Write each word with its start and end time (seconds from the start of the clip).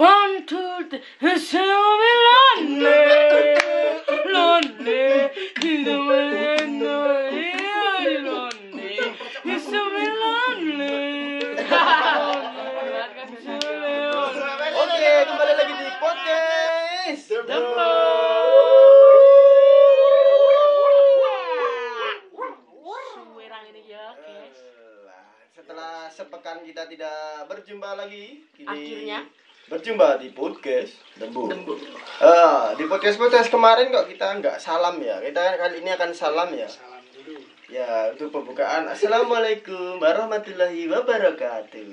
One, 0.00 0.48
two, 0.48 0.88
three. 0.88 1.04
So 1.36 1.60
me 1.60 2.12
lonely, 2.24 2.88
lonely. 4.32 5.28
Lonely, 5.92 6.64
lonely. 8.24 8.96
So 9.60 9.80
me 9.92 10.04
lonely. 10.08 10.96
Oke, 14.72 15.12
kembali 15.28 15.52
lagi 15.52 15.72
di 15.76 15.92
podcast. 16.00 17.28
Ini 23.60 23.84
ya, 23.84 24.16
guys. 24.16 24.64
Setelah 25.52 26.08
sepekan 26.08 26.64
kita 26.64 26.88
tidak 26.88 27.44
berjumpa 27.52 28.00
lagi, 28.00 28.48
kini 28.56 28.64
Akhirnya. 28.64 29.28
Berjumpa 29.70 30.18
di 30.18 30.34
podcast 30.34 30.98
Dembu. 31.14 31.46
Ah, 32.18 32.74
di 32.74 32.90
podcast 32.90 33.22
podcast 33.22 33.54
kemarin 33.54 33.94
kok 33.94 34.10
kita 34.10 34.42
nggak 34.42 34.58
salam 34.58 34.98
ya. 34.98 35.22
Kita 35.22 35.54
kali 35.62 35.78
ini 35.78 35.94
akan 35.94 36.10
salam 36.10 36.50
ya. 36.50 36.66
Salam 36.66 36.98
dulu. 37.14 37.38
Ya, 37.70 38.10
untuk 38.10 38.34
pembukaan. 38.34 38.90
Assalamualaikum 38.90 40.02
warahmatullahi 40.02 40.90
wabarakatuh. 40.90 41.86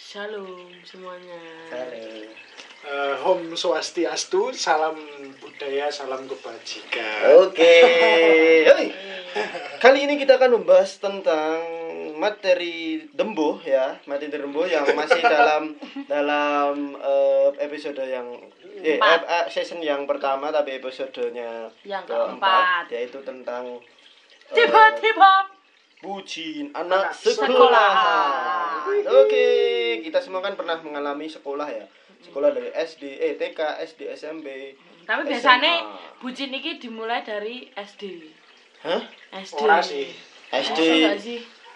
Shalom 0.00 0.72
semuanya. 0.80 1.36
Halo. 1.68 2.24
Eh, 2.84 3.14
Om 3.20 3.52
Swastiastu, 3.52 4.56
salam 4.56 4.96
budaya, 5.44 5.92
salam 5.92 6.24
kebajikan. 6.24 7.36
Oke. 7.36 7.76
Hei. 8.72 8.88
Kali 9.76 10.08
ini 10.08 10.16
kita 10.16 10.40
akan 10.40 10.56
membahas 10.56 10.96
tentang 10.96 11.73
materi 12.14 12.74
dembuh 13.10 13.58
ya, 13.60 13.98
materi 14.04 14.30
dembuh 14.32 14.64
yang 14.64 14.86
masih 14.88 15.18
dalam 15.34 15.74
dalam 16.06 16.74
eh, 16.94 17.48
episode 17.60 17.98
yang 18.00 18.26
eh, 18.76 18.94
Empat. 18.94 19.20
eh, 19.22 19.46
season 19.48 19.78
yang 19.78 20.04
pertama 20.04 20.48
tapi 20.48 20.78
episodenya 20.78 21.66
Yang 21.82 22.04
keempat 22.06 22.40
keempat. 22.40 22.84
yaitu 22.90 23.18
tentang 23.20 23.82
eh, 24.48 24.54
Tiba-tiba 24.56 25.50
bucin 26.00 26.68
anak 26.70 27.10
Anak 27.10 27.16
sekolah. 27.16 27.48
sekolah. 27.48 27.92
Oke, 29.18 29.46
kita 30.00 30.20
semua 30.20 30.38
kan 30.38 30.52
pernah 30.52 30.76
mengalami 30.78 31.26
sekolah 31.26 31.64
ya. 31.64 31.88
Sekolah 32.20 32.52
dari 32.52 32.68
SD, 32.70 33.02
eh 33.16 33.32
TK, 33.34 33.56
SD, 33.84 34.12
SMP. 34.12 34.76
Tapi 35.02 35.20
SMA. 35.22 35.30
biasanya 35.30 35.72
bucin 36.20 36.48
ini 36.50 36.76
dimulai 36.76 37.20
dari 37.20 37.68
SD. 37.70 38.20
Hah? 38.80 39.00
SD. 39.34 39.58
Ora 39.58 39.80
sih. 39.80 40.08
SD. 40.50 40.80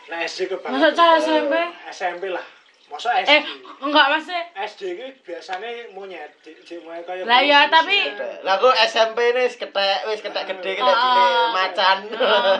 Nah 0.08 0.18
SD 0.24 0.48
kebangetan. 0.48 0.72
Masa 0.80 0.88
cah 0.96 1.08
SMP? 1.20 1.54
SMP 1.92 2.24
lah. 2.32 2.46
Masa 2.88 3.20
SD? 3.20 3.28
Eh, 3.28 3.42
enggak 3.84 4.06
masih. 4.16 4.40
SD 4.56 4.80
itu 4.96 5.06
biasanya 5.20 5.92
monyet, 5.92 6.32
di, 6.40 6.56
di 6.64 6.80
mulai 6.80 7.04
kayak 7.04 7.28
Lah 7.28 7.40
ya, 7.44 7.68
tapi-. 7.68 8.16
Lah 8.40 8.56
aku 8.56 8.72
SMP 8.88 9.36
wis 9.36 9.60
ketek, 9.60 10.08
wis 10.08 10.24
ketek 10.24 10.48
gede, 10.48 10.72
ketek 10.80 10.88
Oh, 10.88 10.96
cilik, 10.96 11.28
oh. 11.28 11.48
macan. 11.52 11.96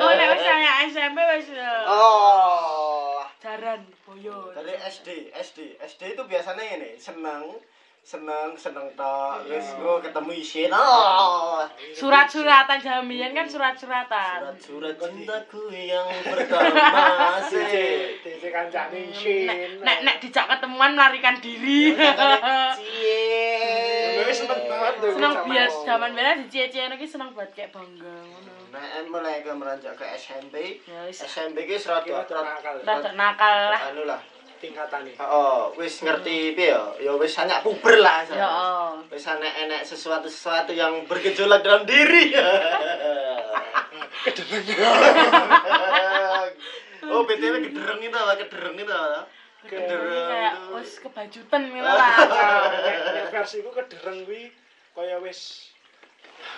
Oh, 0.04 0.12
nek 0.12 0.28
wis 0.36 0.44
nanya 0.44 0.72
SMP 0.92 1.18
wis 1.40 1.48
eh, 1.56 1.84
Oh. 1.88 3.24
jaran 3.40 3.80
boyo. 4.04 4.52
Dari 4.52 4.76
SD, 4.76 5.32
SD, 5.32 5.80
SD 5.80 6.02
itu 6.12 6.22
biasanya 6.28 6.60
ini 6.76 7.00
seneng, 7.00 7.56
seneng, 8.00 8.54
seneng 8.54 8.88
tok. 8.92 9.44
Terus 9.44 9.68
Iya. 9.68 9.78
gue 9.78 9.96
ketemu 10.00 10.30
isin. 10.34 10.70
Oh. 10.70 11.60
Surat-suratan 11.92 12.78
jamian 12.78 13.32
kan 13.32 13.44
surat-suratan. 13.44 14.56
Surat-surat 14.56 14.96
cintaku 14.96 15.68
yang 15.70 16.08
pertama 16.24 17.36
sih. 17.44 18.16
DC 18.18 18.42
kancane 18.48 19.00
Nek 19.00 19.12
Shin. 19.12 19.48
nek 19.80 19.98
nek 20.02 20.16
dijak 20.18 20.48
ketemuan 20.48 20.96
melarikan 20.96 21.36
diri. 21.38 21.92
Cie. 22.74 24.24
Seneng 24.38 24.60
banget 24.68 24.94
tuh. 25.00 25.10
seneng 25.16 25.34
zaman 25.82 26.10
bela 26.12 26.36
di 26.36 26.46
cie-cie 26.46 26.84
iki 26.86 27.06
seneng 27.08 27.32
banget 27.32 27.50
kayak 27.56 27.70
bangga 27.72 28.12
ngono. 28.28 28.52
Nah, 28.68 28.84
mulai 29.08 29.40
ke 29.40 29.48
meranjak 29.50 29.96
ke 29.96 30.04
SMP. 30.14 30.84
SMP 31.08 31.64
ki 31.64 31.80
serat 31.80 32.04
Kira 32.04 32.22
serat 32.28 33.16
nakal 33.16 33.72
lah. 33.72 33.80
anu 33.88 34.04
lah. 34.04 34.20
Tingkatan 34.58 35.06
nih. 35.06 35.14
Oh, 35.22 35.72
wis 35.78 36.02
ngerti 36.02 36.52
piye 36.54 36.74
ya? 36.74 36.82
Ya 37.00 37.12
wis 37.16 37.34
hanya 37.38 37.62
puber 37.62 37.98
lah. 38.02 38.26
Ya 38.28 38.46
oh. 38.46 38.98
Wis 39.08 39.24
enek-enek 39.26 39.86
sesuatu-sesuatu 39.86 40.74
yang 40.74 41.06
bergejolak 41.06 41.62
dalam 41.62 41.86
diri. 41.86 42.34
oh, 47.08 47.22
BTW 47.24 47.54
gedereng 47.70 48.00
itu 48.02 48.16
apa? 48.18 48.32
Gedereng 48.42 48.76
itu 48.76 48.92
apa? 48.92 49.26
Gedereng 49.66 50.28
Kayak 50.30 50.54
wis 50.74 50.98
kebajutan 51.02 51.62
ngono 51.72 51.90
lah. 51.90 52.14
Ku 53.46 53.70
kedereng 53.74 54.26
kuwi 54.26 54.50
kaya 54.98 55.22
wis 55.22 55.70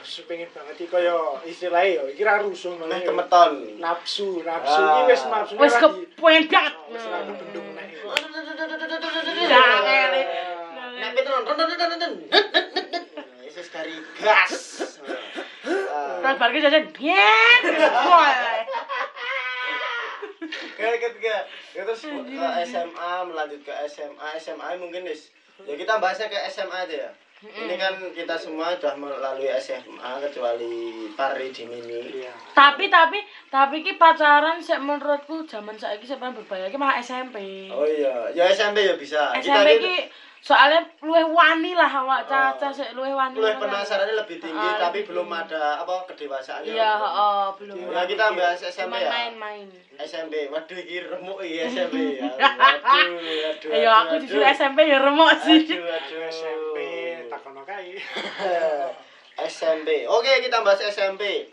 wis 0.00 0.24
pengen 0.24 0.48
banget 0.50 0.74
iki 0.76 0.86
kaya 0.88 1.14
istilahnya 1.44 1.90
ya 1.92 2.02
iki 2.08 2.22
ra 2.22 2.40
rusuh 2.40 2.72
malah 2.76 2.98
ya. 2.98 3.06
kemeton. 3.06 3.52
nafsu 3.78 4.40
nafsu 4.40 4.80
Ah. 4.80 5.04
iki 5.04 5.12
wis 5.12 5.22
nafsu 5.26 5.52
Wis 5.56 5.74
kepengen 5.76 6.44
banget. 6.48 6.74
wis 6.88 7.04
ra 7.04 7.18
kebendung 7.24 7.68
nek. 7.76 7.88
Nek 11.00 11.10
nonton. 11.16 12.12
Yesus 13.40 13.68
dari 13.68 13.96
gas. 14.20 14.52
Terus 16.20 16.36
bar 16.36 16.50
ki 16.50 16.60
jajan. 16.60 16.84
Wah. 18.06 18.32
Kayak 20.76 20.96
ketika 20.98 21.34
ya 21.76 21.82
terus 21.84 22.02
ke 22.02 22.48
SMA 22.66 23.12
melanjut 23.28 23.60
ke 23.60 23.72
SMA 23.86 24.28
SMA 24.40 24.80
mungkin 24.80 25.04
wis 25.04 25.28
ya 25.62 25.76
kita 25.76 26.00
bahasnya 26.00 26.32
ke 26.32 26.38
SMA 26.48 26.88
aja 26.88 26.96
ya. 27.06 27.10
Ini 27.40 27.72
kan 27.80 27.96
kita 28.12 28.36
semua 28.36 28.76
sudah 28.76 28.92
melalui 29.00 29.48
SMA 29.56 30.12
kecuali 30.20 31.08
Pari 31.16 31.48
di 31.48 31.64
Mini. 31.64 32.20
iya 32.20 32.36
Tapi 32.52 32.92
tapi 32.92 33.16
tapi 33.48 33.80
ki 33.80 33.96
pacaran 33.96 34.60
sik 34.60 34.76
menurutku 34.76 35.48
zaman 35.48 35.72
saiki 35.72 36.04
sik 36.04 36.20
paling 36.20 36.36
berbahaya 36.36 36.68
ki 36.68 36.76
malah 36.76 37.00
SMP. 37.00 37.40
Oh 37.72 37.88
iya, 37.88 38.28
ya 38.36 38.44
SMP 38.52 38.84
ya 38.84 38.92
bisa. 38.92 39.32
SMP 39.40 39.80
ki 39.80 39.96
soalnya 40.40 40.80
luwih 41.00 41.24
wani 41.32 41.72
lah 41.72 41.88
awak 41.88 42.28
caca 42.28 42.68
sik 42.68 42.92
luwih 42.92 43.16
wani. 43.16 43.40
Luwih 43.40 43.56
penasarannya 43.56 44.20
lebih 44.20 44.36
tinggi 44.36 44.60
Ah, 44.60 44.76
tapi 44.76 45.00
lebih 45.00 45.08
belum 45.08 45.32
ada 45.32 45.80
apa 45.80 45.94
kedewasaannya. 46.12 46.76
Iya, 46.76 46.92
heeh, 46.92 47.44
belum. 47.56 47.76
Nah, 47.88 48.04
kita 48.04 48.36
bahas 48.36 48.60
SMP 48.60 49.00
ya. 49.00 49.08
main-main. 49.08 49.64
SMP. 49.96 50.52
Waduh 50.52 50.76
iki 50.76 51.08
remuk 51.08 51.40
iki 51.40 51.64
SMP 51.72 52.20
ya. 52.20 52.28
Waduh, 52.36 53.16
waduh. 53.16 53.70
Ayo 53.72 53.88
aku 53.88 54.12
waduh, 54.12 54.28
jujur 54.28 54.44
waduh. 54.44 54.52
SMP 54.52 54.78
ya 54.84 54.98
remuk 55.00 55.32
sih. 55.40 55.60
Aduh, 55.64 55.88
aduh. 55.88 56.20
SMP 56.28 56.76
SMP. 59.40 59.88
Oke, 60.16 60.32
kita 60.44 60.60
bahas 60.60 60.80
SMP. 60.84 61.48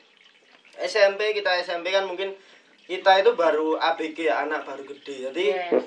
SMP 0.77 1.33
kita 1.33 1.57
SMP 1.65 1.89
kan 1.89 2.05
mungkin 2.05 2.37
kita 2.87 3.19
itu 3.19 3.33
baru 3.33 3.75
ABG 3.75 4.29
ya, 4.31 4.45
anak 4.47 4.63
baru 4.63 4.85
gede. 4.87 5.31
Jadi 5.31 5.45
Yes. 5.51 5.85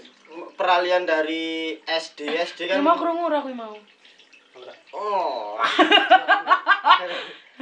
peralihan 0.55 1.03
dari 1.03 1.75
SD, 1.83 2.23
SD 2.39 2.71
Ya 2.71 2.79
kan 2.79 2.87
mau 2.87 2.95
krungu 2.95 3.27
ora 3.27 3.43
kuwi 3.43 3.55
mau. 3.55 3.75
Oh. 4.95 5.59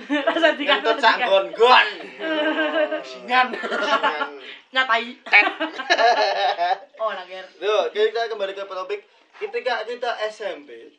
Rasa 0.09 0.55
dikasih. 0.55 0.85
Kentut 0.85 0.99
sak 1.03 1.17
gon-gon. 1.27 1.87
Singan. 3.03 3.51
Nyatai. 4.75 5.17
Oh, 7.01 7.11
lager. 7.13 7.45
Tuh, 7.59 7.83
kita 7.91 8.31
kembali 8.31 8.53
ke 8.55 8.65
topik. 8.65 9.01
Ketika 9.39 9.87
kita 9.87 10.11
SMP, 10.31 10.91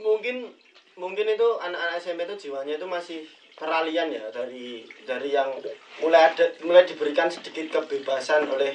mungkin 0.00 0.50
mungkin 0.96 1.26
itu 1.28 1.48
anak-anak 1.60 2.00
SMP 2.00 2.26
itu 2.26 2.48
jiwanya 2.48 2.76
itu 2.80 2.88
masih 2.88 3.20
peralihan 3.54 4.08
ya 4.08 4.32
dari 4.32 4.88
dari 5.04 5.36
yang 5.36 5.60
mulai 6.00 6.32
ada 6.32 6.48
mulai 6.64 6.88
diberikan 6.88 7.28
sedikit 7.28 7.80
kebebasan 7.80 8.48
oleh 8.48 8.72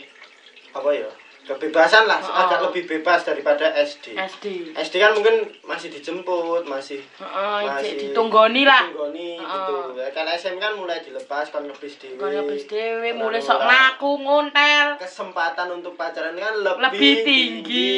apa 0.71 0.89
ya 0.93 1.09
kebebasan 1.45 2.03
lah 2.03 2.17
Oh. 2.17 2.41
agak 2.41 2.57
lebih 2.63 2.83
bebas 2.87 3.21
daripada 3.21 3.69
SD. 3.71 4.11
SD. 4.13 4.45
SD 4.73 4.93
kan 4.97 5.11
mungkin 5.13 5.45
masih 5.61 5.87
dijemput 5.87 6.63
masih 6.63 6.99
Heeh, 7.15 7.57
masih 7.63 7.91
ditunggoni 7.99 8.63
lah. 8.63 8.83
ditunggoni 8.83 9.35
Heeh. 9.35 9.45
gitu. 9.45 9.75
Ya, 9.95 10.07
kalau 10.09 10.29
SMP 10.31 10.57
kan 10.57 10.73
mulai 10.73 10.97
dilepas 10.99 11.45
kan 11.47 11.61
ngebis 11.61 11.93
dewe. 11.97 12.17
Kaya 12.17 12.39
bis 12.43 12.63
dhewe 12.65 13.09
mulai 13.13 13.37
Lalu 13.37 13.45
sok 13.45 13.59
ngaku 13.61 14.09
ngontel. 14.19 14.85
kesempatan 14.97 15.67
untuk 15.71 15.93
pacaran 15.93 16.33
kan 16.33 16.53
lebih, 16.55 16.81
Lebih 16.83 17.13
tinggi. 17.21 17.93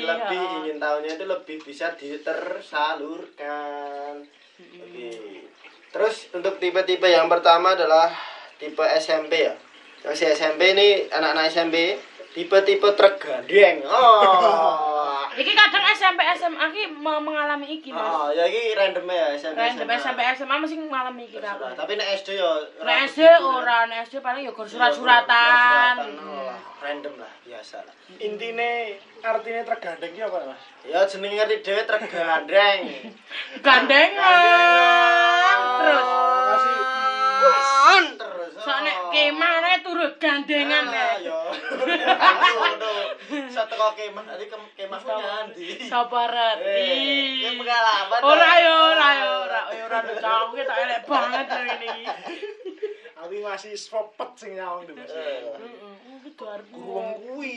lebih 0.00 0.38
Ya. 0.38 0.54
ingin 0.60 0.76
tahunya 0.78 1.10
itu 1.12 1.24
lebih 1.24 1.56
bisa 1.60 1.86
ditersalurkan 1.94 4.12
Oke. 4.54 5.08
terus 5.90 6.14
untuk 6.30 6.54
tipe-tipe 6.56 7.04
yang 7.04 7.26
pertama 7.26 7.72
adalah 7.72 8.06
tipe 8.56 8.80
SMP 8.94 9.42
ya 9.42 9.52
masih 10.02 10.28
SMP 10.28 10.70
ini 10.70 11.08
anak-anak 11.08 11.48
SMP 11.48 11.74
tipe-tipe 12.34 12.88
tergandeng 12.92 13.76
oh 13.84 15.22
Iki 15.34 15.50
kadang 15.50 15.82
SMP 15.88 16.22
SMA 16.32 16.62
ki 16.70 16.94
me- 16.94 17.18
mengalami 17.18 17.66
iki, 17.68 17.90
Mas. 17.90 17.98
oh 17.98 18.30
ya 18.30 18.44
ini 18.44 18.70
random 18.70 19.02
ya 19.04 19.34
SMP 19.34 19.58
Random 19.58 19.88
SMP 19.88 20.20
SMA 20.32 20.54
mesti 20.56 20.76
mengalami 20.76 21.22
iki 21.24 21.38
kabeh. 21.38 21.74
tapi 21.74 21.92
nek 21.92 22.06
SD 22.16 22.38
ya 22.38 22.54
Nek 22.80 22.98
SD 23.08 23.18
ora, 23.36 23.82
nek 23.84 24.06
SD 24.06 24.18
paling 24.20 24.42
ya 24.42 24.52
gur 24.52 24.62
surat-suratan. 24.64 26.06
oh, 26.22 26.54
random 26.78 27.14
lah 27.16 27.32
biasa 27.42 27.82
lah 27.82 27.94
Intine 28.16 28.94
artine 29.20 29.62
tergandeng 29.64 30.12
ki 30.12 30.22
apa, 30.22 30.38
Mas? 30.44 30.62
ya 30.84 31.02
jenenge 31.04 31.34
ngerti 31.36 31.56
dhewe 31.62 31.82
tergandeng 31.82 32.78
Gandengan 33.64 35.58
terus. 35.76 36.06
Masih 36.46 36.74
terus 38.14 38.52
Sok 38.56 38.78
nek 38.80 38.96
kemah 39.10 39.54
nek 39.60 39.76
turut 39.82 40.12
gandengan 40.16 40.84
Ah, 40.86 40.92
nek. 40.92 41.14
yo 41.20 41.38
aduh 41.74 41.86
satu 43.54 43.74
kok 43.74 43.92
kemah 43.96 44.24
tadi 44.26 44.44
ke 44.46 44.56
kemah 44.76 45.00
nyandi 45.02 45.66
Sapa 45.88 46.20
reti? 46.28 46.68
Eh, 46.68 47.28
ini 47.40 47.58
pengalaman, 47.60 48.20
Ora 48.20 48.50
yo, 48.60 48.74
ora 48.94 49.08
yo, 49.16 49.30
ora 49.48 49.60
yo 49.72 49.82
ora 49.88 49.98
cangkem 50.04 50.64
tak 50.66 50.78
elek 50.84 51.00
banget 51.08 51.46
lho 51.48 51.62
ini. 51.78 51.90
Tapi 53.14 53.36
masih 53.40 53.72
spopet 53.72 54.30
sing 54.36 54.52
nyawang 54.52 54.84
tuh, 54.84 54.94
Mas. 55.00 55.08
Eh, 55.08 55.48
Heeh, 55.56 55.94
kudu 56.28 56.44
arep 56.44 56.66
Wong 56.76 57.08
kuwi, 57.24 57.56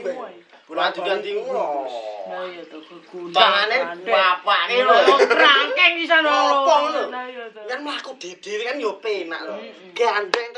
Kuwi. 0.00 0.04
Bang. 0.04 0.32
Bulan 0.62 0.94
ganti 0.94 1.30
ngono. 1.36 1.84
Nah 2.32 2.48
iya 2.48 2.62
to 2.64 2.80
gundang. 3.12 3.34
Tangane 3.34 3.76
bapake 4.08 4.76
lho. 4.80 4.96
Rangkeng 5.28 5.94
Apa 6.08 6.74
ngono? 6.80 7.02
Iya 7.12 7.44
to. 7.52 7.60
Kan 7.68 7.78
mlaku 7.84 8.16
dhewe 8.16 8.62
kan 8.64 8.80
yo 8.80 8.96
penak 9.02 9.40
lho. 9.42 9.60
Gandeng 9.92 10.48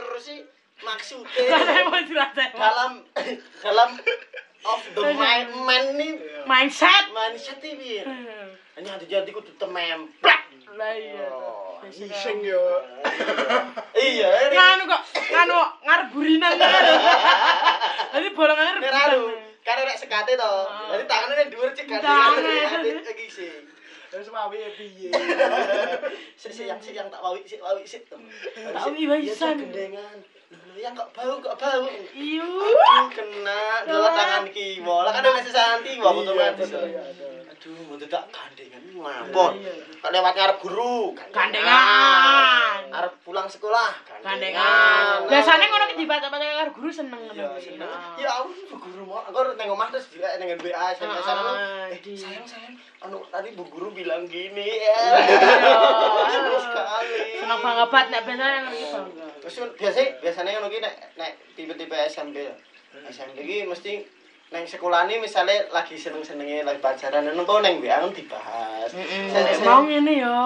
maksudnya 0.85 1.59
dalam 2.55 2.93
dalam 3.65 3.91
of 4.65 4.83
the 4.95 5.03
mind 5.13 5.51
man 5.65 5.85
nih 5.97 6.13
mindset. 6.45 7.05
mindset 7.11 7.59
ini 7.65 7.75
piye? 7.77 8.03
Hanya 8.75 8.99
ada 8.99 9.05
jadi 9.07 9.31
kudu 9.31 9.55
tememplek. 9.57 10.41
Lah 10.75 10.91
iya. 10.99 11.31
Oh, 11.31 11.79
Iseng 11.87 12.43
yo. 12.43 12.59
Iya, 13.95 14.27
ini 14.51 14.55
Nganu 14.59 14.91
kok, 14.91 15.03
nganu 15.31 15.55
ngarep 15.87 16.07
burinan 16.11 16.53
kan. 16.61 16.83
Jadi 18.19 18.29
bolongannya 18.35 18.83
ranu. 18.83 19.31
Karena 19.63 19.87
nek 19.87 19.99
sekate 20.03 20.35
to. 20.35 20.55
Jadi 20.67 21.05
tangannya 21.07 21.47
dhuwur 21.47 21.71
cek 21.71 21.87
Tangan. 21.87 22.43
gandengan 22.43 23.07
iki 23.07 23.27
sih. 23.31 23.53
Terus 24.15 24.31
wae 24.31 24.71
piye? 24.79 25.11
Sik 26.41 26.55
sik 26.55 26.71
yang 26.71 26.79
sik 26.79 26.95
yang 26.95 27.11
tak 27.11 27.19
wawi 27.19 27.43
sik 27.43 27.59
wawi 27.59 27.83
sik. 27.83 28.07
Tak 28.07 28.23
wawi 28.87 29.11
waisan. 29.11 29.59
Gendengan. 29.59 30.23
Lho 30.55 30.79
yang 30.79 30.95
kok 30.95 31.11
bau 31.11 31.43
kok 31.43 31.59
bau. 31.59 31.83
Iyo. 32.15 32.47
Kena 33.11 33.83
dua 33.83 34.15
tangan 34.15 34.47
kiwa. 34.55 35.03
Lah 35.03 35.19
kan 35.19 35.27
ana 35.27 35.43
sesanti 35.43 35.99
kiwa 35.99 36.15
otomatis. 36.15 36.71
Betul, 37.65 37.73
iya, 37.73 37.81
betul. 37.81 37.81
Aduh, 37.81 37.89
mau 37.89 37.97
tidak 37.97 38.23
gandengan 38.29 38.83
ngapot. 38.93 39.53
Kok 40.05 40.11
lewat 40.13 40.33
ngarep 40.37 40.59
guru, 40.61 40.97
Gandengan. 41.33 42.81
Arep 42.93 43.13
pulang 43.25 43.49
sekolah, 43.49 43.91
Gandengan. 44.21 45.25
Biasanya 45.25 45.65
ngono 45.67 45.85
ki 45.89 45.97
dibaca-baca 45.97 46.45
karo 46.45 46.71
guru 46.73 46.91
seneng 46.93 47.21
Ya, 47.25 47.49
ngono. 47.49 47.57
seneng. 47.57 47.91
Ya 48.21 48.31
ampun, 48.37 48.69
bu 48.69 48.77
guru 48.79 49.03
mau. 49.05 49.25
Aku 49.25 49.57
neng 49.57 49.69
omah 49.71 49.89
terus 49.89 50.13
juga 50.13 50.37
neng 50.37 50.53
WA 50.55 50.93
SMS. 50.93 51.25
Ah, 51.25 51.89
Eh, 51.89 51.99
sayang 52.15 52.45
sayang, 52.45 52.75
anu 53.01 53.25
tadi 53.27 53.57
bu 53.57 53.65
guru 53.65 53.89
bilang 53.91 54.29
gini 54.29 54.69
ya. 54.69 55.01
Iya. 55.25 55.25
Seneng 56.29 56.61
sekali. 56.61 57.21
Seneng 57.41 57.59
banget 57.61 58.07
nek 58.11 58.23
biasanya 58.23 58.61
ngono 58.61 58.71
ki 58.71 58.87
bangga. 58.93 59.27
Terus 59.41 59.55
biasanya 59.75 60.09
biasanya 60.21 60.51
ngono 60.55 60.69
ki 60.69 60.79
nek 60.81 60.95
nek 61.17 61.31
tipe-tipe 61.57 61.97
SMP. 62.07 62.37
SMP 63.09 63.37
ki 63.41 63.57
mesti 63.67 63.93
neng 64.55 64.63
sekolah 64.65 65.11
ini 65.11 65.19
misalnya 65.19 65.67
lagi 65.75 65.99
seneng-senengnya 65.99 66.63
lagi 66.63 66.79
pacaran 66.79 67.27
anu 67.27 67.43
kok 67.43 67.59
neng 67.59 67.83
WA 67.83 67.99
dibahas. 68.07 68.87
Sayang, 68.87 69.35
Nek 69.35 69.51
sayang, 69.51 69.67
mau 69.67 69.83
ngene 69.83 70.13
ya 70.15 70.39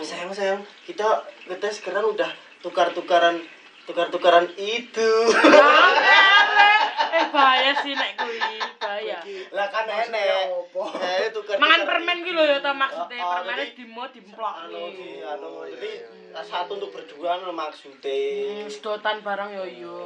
sayang 0.00 0.32
sayang 0.32 0.60
kita 0.88 1.04
kita 1.44 1.68
sekarang 1.68 2.08
udah 2.08 2.32
tukar-tukaran 2.64 3.44
tukar-tukaran 3.84 4.48
itu. 4.56 5.10
Eh 7.10 7.26
bahaya 7.34 7.74
sih 7.82 7.90
nek 7.90 8.14
kuwi, 8.14 8.38
bahaya. 8.78 9.18
lah 9.50 9.66
kan 9.66 9.82
enek. 9.82 10.46
Eh 11.18 11.28
tukar. 11.34 11.58
Mangan 11.58 11.82
permen 11.82 12.22
ki 12.22 12.30
lho 12.30 12.46
ya 12.46 12.62
ta 12.62 12.70
maksudnya, 12.70 13.18
Oh, 13.18 13.34
oh, 13.34 13.42
jadi- 13.44 13.74
dimo 13.74 14.06
dimplok 14.06 14.54
anu 14.62 14.94
ki. 14.94 14.94
ki 14.94 15.26
anu 15.26 15.50
jadi 15.68 15.90
satu 16.38 16.78
untuk 16.78 16.94
berdua 16.94 17.42
anu 17.42 17.50
maksudnya. 17.50 18.62
Hmm, 18.62 18.70
Sedotan 18.70 19.26
barang 19.26 19.50
yo 19.52 19.64
yo. 19.66 19.98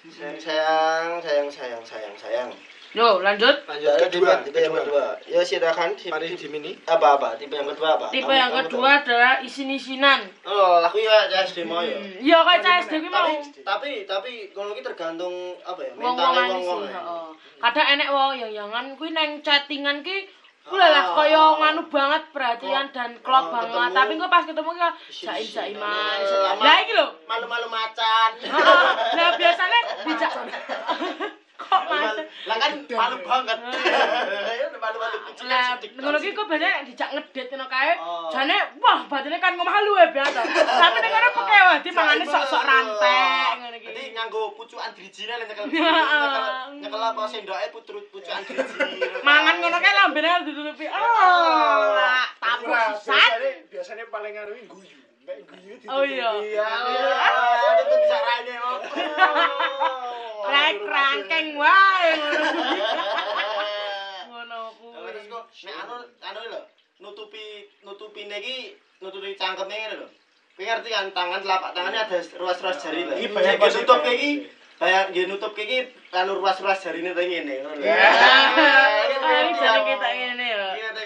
Sayang 0.00 0.40
sayang 0.40 1.20
sayang 1.20 1.48
sayang 1.52 1.84
sayang 1.84 2.14
sayang. 2.16 2.50
Yo, 2.90 3.20
lanjut. 3.22 3.68
Lanjut 3.68 4.10
kedua, 4.10 4.40
tipe 4.42 4.58
yang 4.58 4.72
kedua. 4.72 5.14
Ya 5.28 5.44
silakan. 5.44 5.92
Tipe, 5.94 6.10
Mari 6.10 6.34
di 6.34 6.48
mini. 6.48 6.72
apa 6.88 7.20
apa? 7.20 7.28
Tipe 7.36 7.52
yang 7.52 7.68
kedua 7.68 8.00
apa? 8.00 8.06
Tipe 8.08 8.32
yang 8.32 8.50
kedua 8.50 9.04
adalah 9.04 9.44
isin-isinan. 9.44 10.26
Oh, 10.42 10.80
aku 10.82 10.98
ya 10.98 11.28
SD 11.44 11.68
mau 11.68 11.84
ya. 11.84 12.00
Hmm, 12.00 12.16
Iya 12.16 12.38
kayak 12.42 12.60
CSD 12.64 12.92
ki 12.98 13.08
mau. 13.12 13.28
Tapi 13.28 13.38
tapi 13.62 13.90
tapi 14.08 14.32
kalau 14.50 14.72
ki 14.72 14.82
tergantung 14.82 15.54
apa 15.62 15.80
ya? 15.84 15.92
Mentalnya 15.94 16.42
wong 16.48 16.62
wong-wong. 16.64 16.82
Kadang 17.60 17.86
enek 17.94 18.08
wong 18.08 18.32
yang 18.40 18.52
yangan 18.56 18.86
kuwi 18.96 19.12
neng 19.12 19.44
chattingan 19.44 20.00
ki 20.00 20.16
Kuwi 20.70 20.78
lah 20.78 21.18
kaya 21.18 21.44
nganu 21.58 21.82
banget 21.90 22.22
perhatian 22.30 22.86
dan 22.94 23.18
klop 23.26 23.50
banget. 23.50 23.90
Tapi 23.90 24.12
kok 24.14 24.30
pas 24.30 24.46
ketemu 24.46 24.70
ki 24.70 24.80
jaim 25.26 25.46
jaiman. 25.50 26.18
Lah 26.62 26.76
iki 26.86 26.92
lho. 26.94 27.06
Malu-malu 27.26 27.66
macan. 27.66 28.30
Lah 29.18 29.30
biasanya 29.34 29.80
dijak 30.06 30.32
kok 31.60 31.82
mas 31.92 32.16
lah 32.48 32.56
kan 32.56 32.72
malu 32.88 33.16
banget. 33.20 33.58
Ah. 33.60 34.72
Malu 34.80 34.96
malu 34.96 35.18
lah 35.44 35.76
menurut 35.92 36.20
kau 36.32 36.48
banyak 36.48 36.70
yang 36.72 36.84
dijak 36.88 37.12
ngedet 37.12 37.52
kau 37.52 37.68
kae. 37.68 37.92
Oh. 38.00 38.32
Jane 38.32 38.56
wah 38.80 39.04
batinnya 39.04 39.36
kan 39.36 39.52
mau 39.60 39.68
malu 39.68 39.92
ya 40.00 40.08
biasa. 40.08 40.40
Tapi 40.56 40.98
dengar 41.04 41.22
aku 41.28 41.40
kayak 41.44 41.64
wah 41.68 41.78
dia 41.84 41.92
mangane 41.92 42.24
sok 42.24 42.44
sok 42.48 42.62
iki. 42.64 43.86
jadi 43.92 44.02
nganggo 44.16 44.56
pucukan 44.56 44.90
drijine 44.96 45.36
nih 45.36 45.46
nyekel 45.52 45.64
ah. 45.84 46.72
nyekel 46.72 47.00
apa 47.00 47.22
sendoke 47.28 47.66
putrut 47.76 48.04
pucukan 48.08 48.40
driji 48.48 48.72
mangan 49.20 49.60
ngono 49.60 49.78
kae 49.84 49.92
lambene 49.92 50.28
harus 50.32 50.46
ditutupi. 50.48 50.88
Oh 50.88 51.84
lah 51.92 52.24
tapi 52.40 52.64
biasanya 52.64 53.68
biasanya 53.68 54.04
paling 54.08 54.32
ngaruhin 54.32 54.64
guyu. 54.64 54.98
Oh 55.86 56.02
iya. 56.02 56.30
Iya. 56.40 56.68
Itu 57.84 57.94
bisa 58.00 58.18
opo 58.64 60.29
rangkeng 61.10 61.48
wae 61.58 62.08
ngono 64.30 64.60
kuwi. 64.78 64.94
Ngono 64.94 65.10
Terus 65.10 65.26
kuwi. 65.26 65.32
kok 65.34 65.44
nek 65.66 65.74
anu 65.82 65.94
anu 66.22 66.40
lho 66.54 66.60
nutupi 67.02 67.44
nutupine 67.82 68.36
iki 68.38 68.56
nutupi 69.02 69.34
cangkeme 69.34 69.74
ngene 69.74 69.96
lho. 69.98 70.08
Kowe 70.54 70.62
ngerti 70.66 70.88
kan 70.94 71.06
tangan 71.10 71.40
telapak 71.42 71.70
tangannya 71.74 72.00
ada 72.06 72.18
ruas-ruas 72.38 72.78
jari 72.78 73.02
lho. 73.10 73.14
Iki 73.18 73.26
Iki 73.26 73.34
banyak 73.34 73.54
banyak 73.58 73.74
nutup 73.82 74.00
iki 74.06 74.30
kayak 74.78 75.04
nggih 75.10 75.26
nutup 75.26 75.52
iki 75.58 75.78
anu 76.14 76.32
ruas-ruas 76.38 76.78
jarine 76.78 77.10
to 77.10 77.22
ngene 77.26 77.54
ngono 77.66 77.74
lho. 77.82 77.84
Ya. 77.90 77.98
Ini 79.10 79.16
ngerti 79.18 79.58
jadi 79.58 79.66
kan? 79.66 79.80
kita 79.90 80.08
ngene 80.14 80.46
ya. 80.46 80.66
Iya 80.78 80.88
teh 80.94 81.04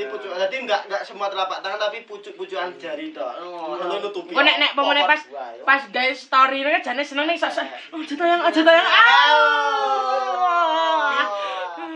jadi 0.00 0.16
pucuk 0.16 0.32
jadi 0.32 0.56
enggak 0.64 0.88
enggak 0.88 1.04
semua 1.04 1.28
telapak 1.28 1.60
tangan 1.60 1.76
tapi 1.76 2.08
pucuk-pucukan 2.08 2.72
jari 2.80 3.12
to. 3.12 3.20
Oh, 3.20 3.76
ngono 3.76 4.00
nutupi. 4.00 4.32
Kok 4.32 4.40
nek 4.40 4.56
nek 4.56 4.72
pemene 4.72 5.04
pas 5.04 5.20
pas 5.68 5.82
guys 5.92 6.24
story 6.24 6.64
ini 6.64 6.80
jane 6.80 7.04
seneng 7.04 7.28
nih 7.28 7.36
sak 7.36 7.52
oh 7.92 8.00
aja 8.00 8.14
tayang 8.16 8.40
aja 8.40 8.60
tayang 8.64 8.88
ah 8.88 9.68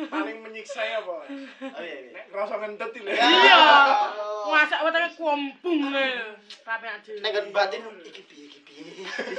Paling 0.05 0.37
menyiksa 0.45 0.85
ya, 0.85 1.01
Pak. 1.01 1.17
Oh, 1.65 1.81
iya. 1.81 2.13
Nek 2.13 2.25
ngerasa 2.29 2.55
ngentet 2.61 2.93
iki 2.93 3.09
lho. 3.09 3.17
iya 3.17 3.57
masak 4.45 4.85
wetenge 4.85 5.09
kumpung 5.17 5.81
e 5.97 6.37
tapi 6.61 6.85
aja 6.85 7.13
Nek 7.25 7.31
kan 7.33 7.45
batin 7.57 7.89
iki 8.05 8.21
piye 8.29 8.53
iki 8.53 8.61
piye. 8.69 8.85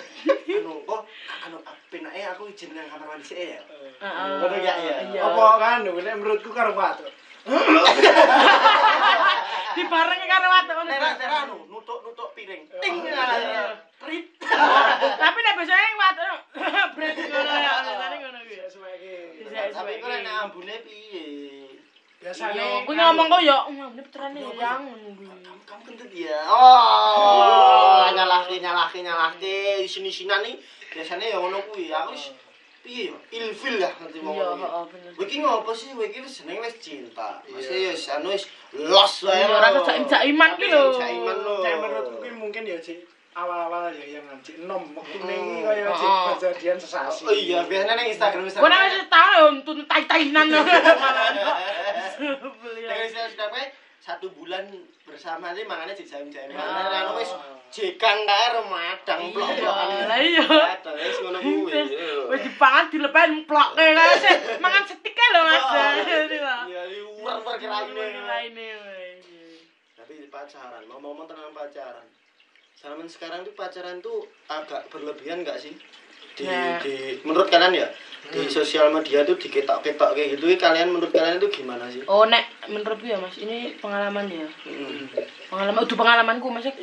Anu 0.58 0.82
kok 0.90 1.06
anu 1.46 1.62
penake 1.94 2.22
aku 2.34 2.50
izin 2.50 2.74
nang 2.74 2.90
kamar 2.90 3.14
mandi 3.14 3.30
sik 3.30 3.38
ya. 3.38 3.62
heeh 4.02 4.26
Ngono 4.42 4.58
ya, 4.58 4.74
iya. 4.82 4.96
iya 5.14 5.22
Apa 5.22 5.62
kan 5.62 5.86
nek 5.86 6.18
menurutku 6.18 6.50
karo 6.50 6.74
watu. 6.74 7.06
dibarengi 9.76 10.26
karo 10.26 10.48
watu 10.50 10.72
ngono 10.74 10.94
anu 11.30 11.56
nutuk-nutuk 11.70 12.34
piring. 12.34 12.66
Ting. 12.82 13.06
Trit. 14.02 14.26
tapi 15.22 15.38
nek 15.46 15.56
biasanya 15.58 15.88
watu 15.94 16.26
brand 16.96 17.18
ngono 17.22 17.54
ya 17.54 17.74
biasanya 17.86 18.18
ngono 18.18 18.40
kuwi 18.42 18.58
iki. 18.58 18.74
Tapi 19.76 19.92
kok 20.02 20.10
nek 20.10 20.36
ambune 20.42 20.76
piye? 20.82 21.26
Biasanya 22.18 22.58
Yo, 22.58 22.82
kuwi 22.90 22.98
ngomong 22.98 23.28
kok 23.30 23.42
yo, 23.46 23.58
ngene 23.70 24.02
putrane 24.10 24.38
yo 24.42 24.50
yang 24.58 24.82
ngono 24.90 25.14
kuwi. 25.14 25.30
Kamu 25.66 25.82
kentut 25.86 26.12
ya. 26.18 26.42
Oh, 26.50 28.10
nyalahke 28.18 28.58
nyalahke 28.58 29.06
nyalahke 29.06 29.86
isin-isinan 29.86 30.42
nih 30.42 30.58
biasanya 30.90 31.30
ya 31.30 31.38
ngono 31.38 31.62
kuwi. 31.70 31.94
Aku 31.94 32.18
wis 32.18 32.34
piye 32.86 33.10
yo 33.10 33.18
ilfil 33.34 33.82
lah 33.82 33.90
nanti 33.98 34.22
mau 34.22 34.38
iya 34.38 34.54
heeh 34.54 34.86
iki 35.26 35.42
ngopo 35.42 35.74
sih 35.74 35.98
kowe 35.98 36.06
iki 36.06 36.22
seneng 36.30 36.62
wis 36.62 36.78
cinta 36.78 37.42
wis 37.50 37.66
ya 37.66 37.90
wis 37.90 38.06
anu 38.14 38.30
wis 38.30 38.46
los 38.78 39.14
wae 39.26 39.42
ora 39.42 39.74
rasa 39.74 40.06
cak 40.06 40.24
iman 40.30 40.52
ki 40.54 40.70
lho 40.70 40.94
cak 40.94 41.10
iman 41.10 41.38
lho 41.42 41.56
menurutku 41.66 42.22
ki 42.22 42.30
mungkin 42.38 42.64
ya 42.70 42.78
sih 42.78 43.02
awal-awal 43.36 43.90
ya 43.92 44.22
yang 44.22 44.26
nanti 44.30 44.62
nom 44.64 44.86
waktu 44.94 45.18
nengi 45.26 45.66
kaya 45.66 45.92
sih 45.98 46.08
kejadian 46.38 46.78
sesasi 46.78 47.26
oh 47.26 47.34
iya 47.34 47.66
biasanya 47.66 47.98
neng 47.98 48.08
instagram 48.14 48.46
bisa 48.46 48.62
kenapa 48.62 48.88
sih 48.94 49.04
tau 49.10 49.32
ya 49.34 49.44
untuk 49.50 49.76
tai-tainan 49.90 50.46
lho 50.54 50.62
hahaha 50.62 51.66
satu 54.06 54.30
bulan 54.38 54.70
bersama 55.02 55.50
sih 55.58 55.66
makanya 55.66 55.98
jadi 55.98 56.22
jaim-jaim 56.22 56.54
jekang 57.76 58.24
kae 58.24 58.48
remadang 58.56 59.36
plok. 59.36 59.52
Iya, 59.52 60.08
lah 60.08 60.20
iya. 60.24 60.48
Wis 60.96 61.18
ngono 61.20 61.40
kuwi. 61.44 61.76
Wis 62.32 62.42
dipangan 62.48 62.88
dilepen 62.88 63.44
plokke 63.44 63.84
kae 63.84 64.16
sih. 64.24 64.36
Mangan 64.64 64.84
setik 64.88 65.12
kae 65.12 65.30
lho 65.36 65.42
Mas. 65.44 65.66
Iya, 66.72 66.82
liwur 66.88 67.44
perkiraane. 67.44 68.06
Lainnya. 68.24 68.80
Tapi 70.00 70.32
pacaran, 70.32 70.88
ngomong-ngomong 70.88 71.28
tentang 71.28 71.52
pacaran. 71.52 72.08
Zaman 72.80 73.08
sekarang 73.12 73.44
tuh 73.44 73.52
pacaran 73.58 74.00
tuh 74.00 74.24
agak 74.48 74.88
berlebihan 74.94 75.44
nggak 75.44 75.60
sih? 75.60 75.76
Di, 76.36 76.44
di 76.84 76.96
menurut 77.24 77.48
kalian 77.48 77.72
ya 77.72 77.88
di 78.32 78.50
sosial 78.50 78.90
media 78.90 79.22
tuh 79.22 79.38
diketok-ketok 79.38 80.18
kayak 80.18 80.38
gitu 80.38 80.46
kalian 80.58 80.90
menurut 80.90 81.12
kalian 81.14 81.38
itu 81.38 81.50
gimana 81.62 81.86
sih? 81.92 82.02
Oh 82.10 82.26
nek 82.26 82.50
menurutku 82.66 83.06
ya 83.06 83.22
Mas, 83.22 83.38
ini 83.38 83.78
pengalaman 83.78 84.26
ya. 84.28 84.48
Hmm. 84.66 85.06
Pengalaman 85.52 85.82
udah 85.86 85.98
pengalamanku 85.98 86.48
Mas 86.50 86.66
Ya, 86.66 86.74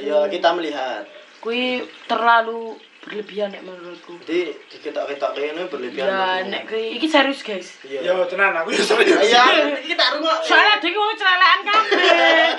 ya 0.00 0.18
kita 0.30 0.54
melihat. 0.54 1.04
Kui 1.42 1.84
terlalu 2.08 2.78
berlebihan 3.04 3.52
nek 3.52 3.62
menurutku. 3.68 4.16
Jadi 4.24 4.56
diketok-ketok 4.72 5.30
kayak 5.36 5.50
ini 5.52 5.62
berlebihan. 5.68 6.08
Ya 6.08 6.24
nek 6.46 6.62
kui 6.70 6.96
iki 6.96 7.06
serius 7.10 7.44
guys. 7.44 7.68
Iya. 7.84 8.00
Yo 8.00 8.24
tenan 8.30 8.56
aku 8.56 8.72
yo 8.72 8.84
serius. 8.84 9.20
Iya, 9.20 9.44
kita 9.90 10.04
rungok. 10.16 10.38
Soalnya 10.40 10.80
dia 10.80 10.96
wong 10.96 11.16
celelekan 11.18 11.58
kabeh. 11.68 12.00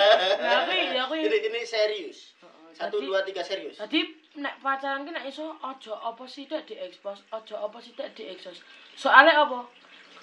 Lah 0.46 0.62
kui 0.70 0.80
ya 0.94 1.04
kui. 1.10 1.20
Ini 1.26 1.38
ini 1.50 1.62
serius. 1.66 2.38
Satu 2.76 3.00
dua 3.00 3.24
tiga 3.24 3.42
serius. 3.42 3.80
Tadi 3.80 4.25
nek 4.36 4.60
pacaran 4.60 5.08
ki 5.08 5.12
nek 5.12 5.26
iso 5.28 5.56
aja 5.64 5.94
apa 6.00 6.24
sih 6.28 6.48
tidak 6.48 6.68
diekspos, 6.68 7.24
aja 7.32 7.56
apa 7.60 7.78
sih 7.80 7.96
tidak 7.96 8.16
diekspos. 8.16 8.60
Soalnya 8.96 9.44
apa? 9.44 9.64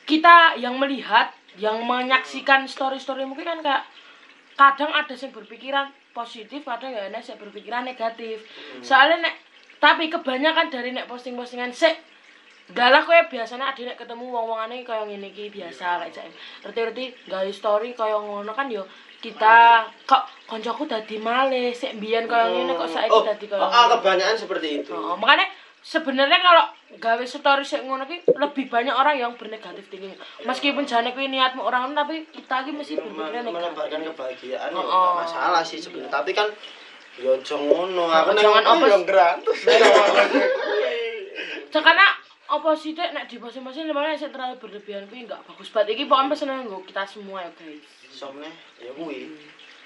Kita 0.05 0.59
yang 0.59 0.77
melihat, 0.77 1.31
yang 1.57 1.85
menyaksikan 1.87 2.67
story-story 2.67 3.25
mungkin 3.25 3.47
kan 3.47 3.61
kayak 3.63 3.85
kadang 4.59 4.93
ada 4.93 5.15
yang 5.15 5.33
berpikiran 5.33 5.87
positif, 6.13 6.61
kadang 6.67 6.93
ya 6.93 7.09
ada 7.09 7.21
yang 7.21 7.39
berpikiran 7.41 7.83
negatif. 7.89 8.45
Soalnya 8.85 9.29
nek 9.31 9.35
tapi 9.83 10.13
kebanyakan 10.13 10.71
dari 10.71 10.95
nek 10.95 11.11
posting-postingan 11.11 11.75
sik 11.75 12.13
Dalah 12.71 13.03
kowe 13.03 13.19
biasanya 13.29 13.75
ada 13.75 13.83
nek 13.83 13.99
ketemu 13.99 14.33
wong-wongane 14.33 14.87
kaya 14.87 15.05
ngene 15.05 15.29
iki 15.35 15.51
biasa 15.51 15.99
kayak 15.99 16.15
jane. 16.15 16.33
Ngerti-ngerti 16.63 17.05
gawe 17.29 17.51
story 17.53 17.91
kaya 17.93 18.17
ngono 18.17 18.55
kan 18.55 18.71
yo 18.71 18.87
kita 19.23 19.87
kok 20.03 20.27
koncoku 20.51 20.91
dadi 20.91 21.17
malih 21.17 21.71
sik 21.71 21.97
mbiyen 21.97 22.27
kaya 22.27 22.51
ngene 22.51 22.75
kok 22.75 22.91
saiki 22.91 23.15
oh, 23.15 23.23
dadi 23.23 23.47
kaya 23.47 23.63
oh, 23.63 23.71
ah, 23.71 23.87
kebanyakan 23.95 24.35
seperti 24.35 24.83
itu. 24.83 24.91
Oh, 24.91 25.15
makanya 25.15 25.47
sebenarnya 25.79 26.43
kalau 26.43 26.65
gawe 26.99 27.25
story 27.25 27.63
sik 27.63 27.87
ngono 27.87 28.03
ki 28.05 28.27
lebih 28.35 28.67
banyak 28.67 28.91
orang 28.91 29.15
yang 29.15 29.33
bernegatif 29.39 29.87
thinking. 29.87 30.13
Meskipun 30.43 30.83
jane 30.83 31.15
kuwi 31.15 31.31
niatmu 31.31 31.63
orang 31.63 31.95
tapi 31.95 32.27
kita 32.35 32.67
ki 32.67 32.75
mesti 32.75 32.99
berpikir 32.99 33.47
Men- 33.47 33.55
menebarkan 33.55 34.03
negatif. 34.03 34.19
kebahagiaan 34.19 34.69
ya 34.75 34.77
Oh, 34.77 34.83
nggak 34.83 35.07
oh. 35.07 35.15
masalah 35.23 35.63
sih 35.63 35.79
sebenarnya 35.79 36.11
tapi 36.11 36.35
kan 36.35 36.51
ya 37.13 37.29
aja 37.31 37.55
ngono 37.55 38.09
aku 38.09 38.33
jangan 38.35 38.65
ngono 38.65 38.71
apa 38.75 38.85
ya 38.89 38.97
sih? 38.99 39.05
gratis 39.07 39.61
Karena 41.73 42.07
apa 42.53 42.71
sih 42.77 42.93
dek 42.93 43.17
nek 43.17 43.25
di 43.33 43.41
masing-masing 43.41 43.89
lemane 43.89 44.13
sik 44.13 44.29
terlalu 44.29 44.61
berlebihan 44.61 45.09
kuwi 45.09 45.25
enggak 45.25 45.41
bagus 45.49 45.73
banget. 45.73 45.97
Iki 45.97 46.05
pokoknya 46.05 46.29
pesenan 46.37 46.59
nggo 46.69 46.85
kita 46.85 47.01
semua 47.09 47.41
ya 47.41 47.51
guys. 47.57 47.81
Somne 48.13 48.53
ya 48.77 48.93
kuwi 48.93 49.33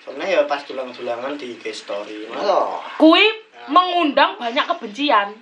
somne 0.02 0.26
ya 0.26 0.42
pas 0.50 0.66
dulang-dulangan 0.66 1.38
di 1.38 1.54
IG 1.54 1.71
story 1.71 2.26
oh 2.35 2.83
Kuwi 2.99 3.47
mengundang 3.71 4.38
banyak 4.38 4.66
kebencian. 4.66 5.35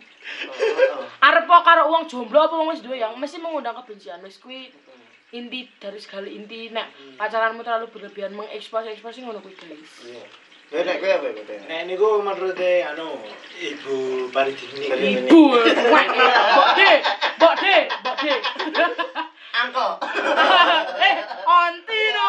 Arep 1.21 1.45
kok 1.45 1.65
karo 1.65 1.93
wong 1.93 2.09
jomblo 2.09 2.45
apa 2.45 2.55
wong 2.57 2.73
wis 2.73 2.81
duwe 2.81 3.01
yang 3.01 3.17
mesti 3.17 3.41
mengundang 3.41 3.77
kebencian. 3.85 4.21
Wis 4.25 4.41
kuwi 4.41 4.73
inti 5.35 5.67
dari 5.83 5.99
segala 5.99 6.31
inti 6.31 6.71
nek 6.71 7.19
pacaranmu 7.19 7.61
terlalu 7.67 7.91
berlebihan 7.91 8.33
mengekspos 8.33 8.87
ekspos 8.87 9.19
ngono 9.19 9.43
kuwi 9.43 9.57
guys. 9.59 10.07
iya 10.07 10.25
ya 10.73 10.81
nek 10.87 10.97
kowe 11.03 11.11
apa 11.11 11.29
kowe 11.35 11.57
Nek 11.69 11.81
niku 11.91 12.09
menurut 12.23 12.59
anu 12.61 13.19
Ibu 13.59 14.31
Paridini. 14.31 15.27
Ibu, 15.29 15.41
mbok 15.59 16.71
de, 16.79 16.91
mbok 17.37 17.55
de, 17.61 17.77
mbok 18.01 18.17
de. 18.23 18.35
angko 19.55 19.89
eh, 21.07 21.15
onti 21.47 22.01
no. 22.17 22.29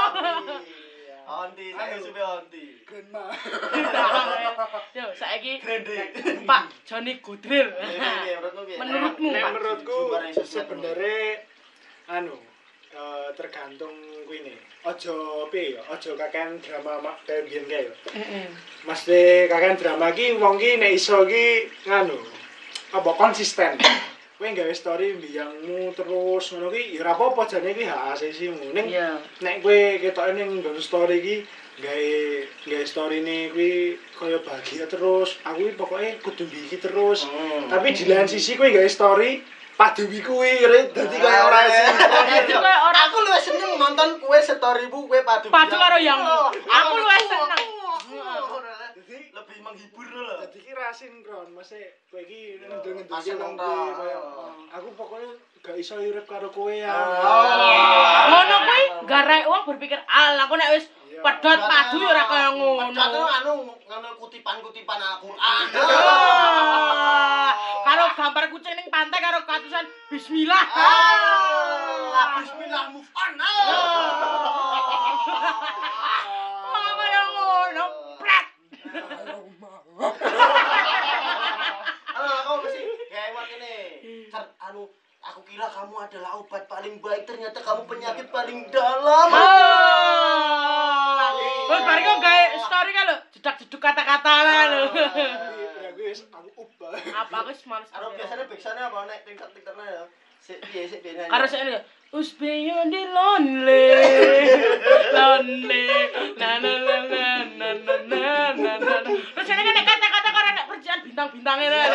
onti 1.42 1.66
saya 1.74 1.98
suwe 1.98 2.22
onti 2.22 2.76
Grandma. 2.86 3.34
Yo, 4.94 5.10
saiki. 5.20 5.58
Pak 6.46 6.64
Joni 6.86 7.18
Gudril. 7.20 7.74
Menurutmu 8.80 9.34
Pak? 9.34 9.44
menurutku 9.52 10.00
sebenarnya 10.46 11.42
anu 12.08 12.38
eh, 12.94 13.30
tergantung 13.34 13.92
kuwi 14.30 14.46
nih. 14.46 14.58
Ojo 14.86 15.50
piye 15.50 15.76
ya, 15.76 15.82
ojo 15.90 16.14
kakean 16.14 16.62
drama 16.62 17.02
mak 17.02 17.26
kayak 17.26 17.50
biyen 17.50 17.66
kae 17.66 17.90
ya. 17.90 17.94
Heeh. 18.14 18.48
Mesti 18.86 19.50
kakean 19.50 19.76
drama 19.82 20.14
ki 20.14 20.38
wong 20.38 20.62
ki 20.62 20.78
nek 20.78 20.94
iso 20.94 21.26
ki 21.26 21.74
nganu 21.90 22.22
apa 22.94 23.12
konsisten. 23.18 23.82
Kowe 24.36 24.52
gawe 24.52 24.74
story 24.76 25.16
mbiyangmu 25.16 25.96
terus 25.96 26.52
ngono 26.52 26.68
ki 26.68 27.00
ya 27.00 27.08
ora 27.08 27.16
apa-apa 27.16 27.48
jane 27.48 27.72
ki 27.72 27.88
hak 27.88 28.20
asasimu. 28.20 28.76
Ning 28.76 28.92
nek 29.40 29.64
kowe 29.64 29.80
ketoke 30.04 30.36
ning 30.36 30.60
nggon 30.60 30.76
story 30.76 31.24
ki 31.24 31.36
gawe 31.80 32.10
gawe 32.68 32.84
story 32.84 33.24
ini 33.24 33.48
kuwi 33.56 33.96
kaya 34.20 34.36
bahagia 34.44 34.92
terus. 34.92 35.40
Aku 35.48 35.64
ki 35.72 35.80
pokoke 35.80 36.20
kudu 36.20 36.44
iki 36.52 36.84
terus. 36.84 37.24
Hmm. 37.24 37.72
Tapi 37.72 37.96
di 37.96 38.04
lain 38.12 38.28
sisi 38.28 38.60
kowe 38.60 38.68
gawe 38.68 38.90
story 38.92 39.40
padewi 39.80 40.20
kuwi 40.20 40.68
re 40.68 40.92
dadi 40.92 41.16
kaya 41.16 41.42
ora 41.48 41.60
Ah, 41.64 41.72
sinkron. 41.72 42.64
Aku 43.08 43.18
luwih 43.24 43.40
seneng 43.40 43.72
nonton 43.80 44.20
kue 44.20 44.40
storymu 44.44 45.00
kue 45.08 45.24
padu 45.24 45.48
Padu 45.48 45.80
karo 45.80 45.96
yang 45.96 46.20
Oh, 46.20 46.52
aku 46.52 46.92
luwih 47.00 47.24
seneng. 47.24 47.75
Lebih 49.46 49.62
menghibur 49.62 50.10
loh 50.10 50.42
dadi 50.42 50.58
ki 50.58 50.74
ra 50.74 50.90
sinkron, 50.90 51.54
masih 51.54 51.78
kowe 52.10 52.18
iki 52.18 52.58
kuwi 52.66 53.94
kaya 53.94 54.18
aku 54.74 54.90
pokoknya 54.98 55.38
gak 55.62 55.78
iso 55.78 56.02
urip 56.02 56.26
karo 56.26 56.50
kowe 56.50 56.74
ya. 56.74 56.90
Oh. 56.90 57.46
Ngono 58.26 58.56
kuwi 58.66 58.84
garai 59.06 59.46
wong 59.46 59.70
berpikir, 59.70 60.02
"Al, 60.10 60.42
aku 60.42 60.58
nek 60.58 60.74
wis 60.74 60.90
pedot 61.22 61.60
padu 61.62 62.02
ya 62.02 62.10
ora 62.10 62.24
kaya 62.26 62.50
Pedot 62.58 62.58
ngono." 62.58 63.22
anu 63.38 63.54
ngono 63.86 64.10
kutipan-kutipan 64.18 64.98
Al-Qur'an. 64.98 65.66
Ah, 65.78 67.54
Karo 67.86 68.18
gambar 68.18 68.50
kucing 68.50 68.74
ning 68.74 68.90
pantai 68.90 69.22
karo 69.22 69.46
katusan 69.46 69.86
bismillah. 70.10 70.66
Ah, 70.74 72.42
bismillah 72.42 72.90
move 72.90 73.10
on. 73.14 73.38
adalah 86.16 86.40
obat 86.40 86.64
paling 86.72 87.04
baik. 87.04 87.28
Ternyata 87.28 87.60
kamu 87.60 87.92
penyakit 87.92 88.32
paling 88.32 88.72
dalam. 88.72 89.28
Terus 91.68 91.84
bariku 91.84 92.14
kayak 92.24 92.50
story 92.64 92.92
kan 92.96 93.04
lho, 93.12 93.18
jedak-jeduk 93.36 93.82
kata-kata 93.84 94.36
lho. 94.48 94.84
Ah, 94.96 95.12
iya, 95.12 95.52
iya. 95.60 95.70
Ya 95.84 95.90
gue 95.92 96.16
aku 96.16 96.50
ubah. 96.56 96.96
Apa 96.96 97.36
aku 97.44 97.52
wis 97.52 97.68
males. 97.68 97.92
biasanya 97.92 98.16
biasanya 98.16 98.48
biasane 98.48 98.80
apa 98.80 98.98
naik 99.12 99.28
tingkat-tingkatnya 99.28 99.84
ya. 99.92 100.04
Karena 101.28 101.48
saya 101.52 101.62
ini 101.68 101.76
piye. 101.76 101.84
Beyond 102.40 102.96
the 102.96 103.02
lonely? 103.12 103.92
Lonely. 105.12 105.84
Na 106.40 106.64
na 106.64 106.72
na 106.80 106.98
na 107.12 107.44
na 107.44 107.70
na 108.08 108.56
na 108.56 108.74
na. 108.80 108.96
Terus 109.04 109.48
kan 109.52 109.84
kata-kata 109.84 110.30
orang 110.32 110.56
nak 110.56 110.68
kerjaan 110.72 111.00
bintang-bintangnya. 111.04 111.92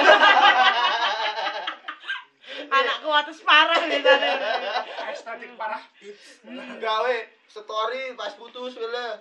Anakku 2.81 3.09
atus 3.13 3.39
parah 3.45 3.81
nih 3.85 4.01
tadi. 4.01 4.29
Estetik 5.13 5.53
parah. 5.61 5.83
gawe 6.81 7.15
story 7.49 8.17
pas 8.17 8.33
putus 8.41 8.75
wele. 8.81 9.21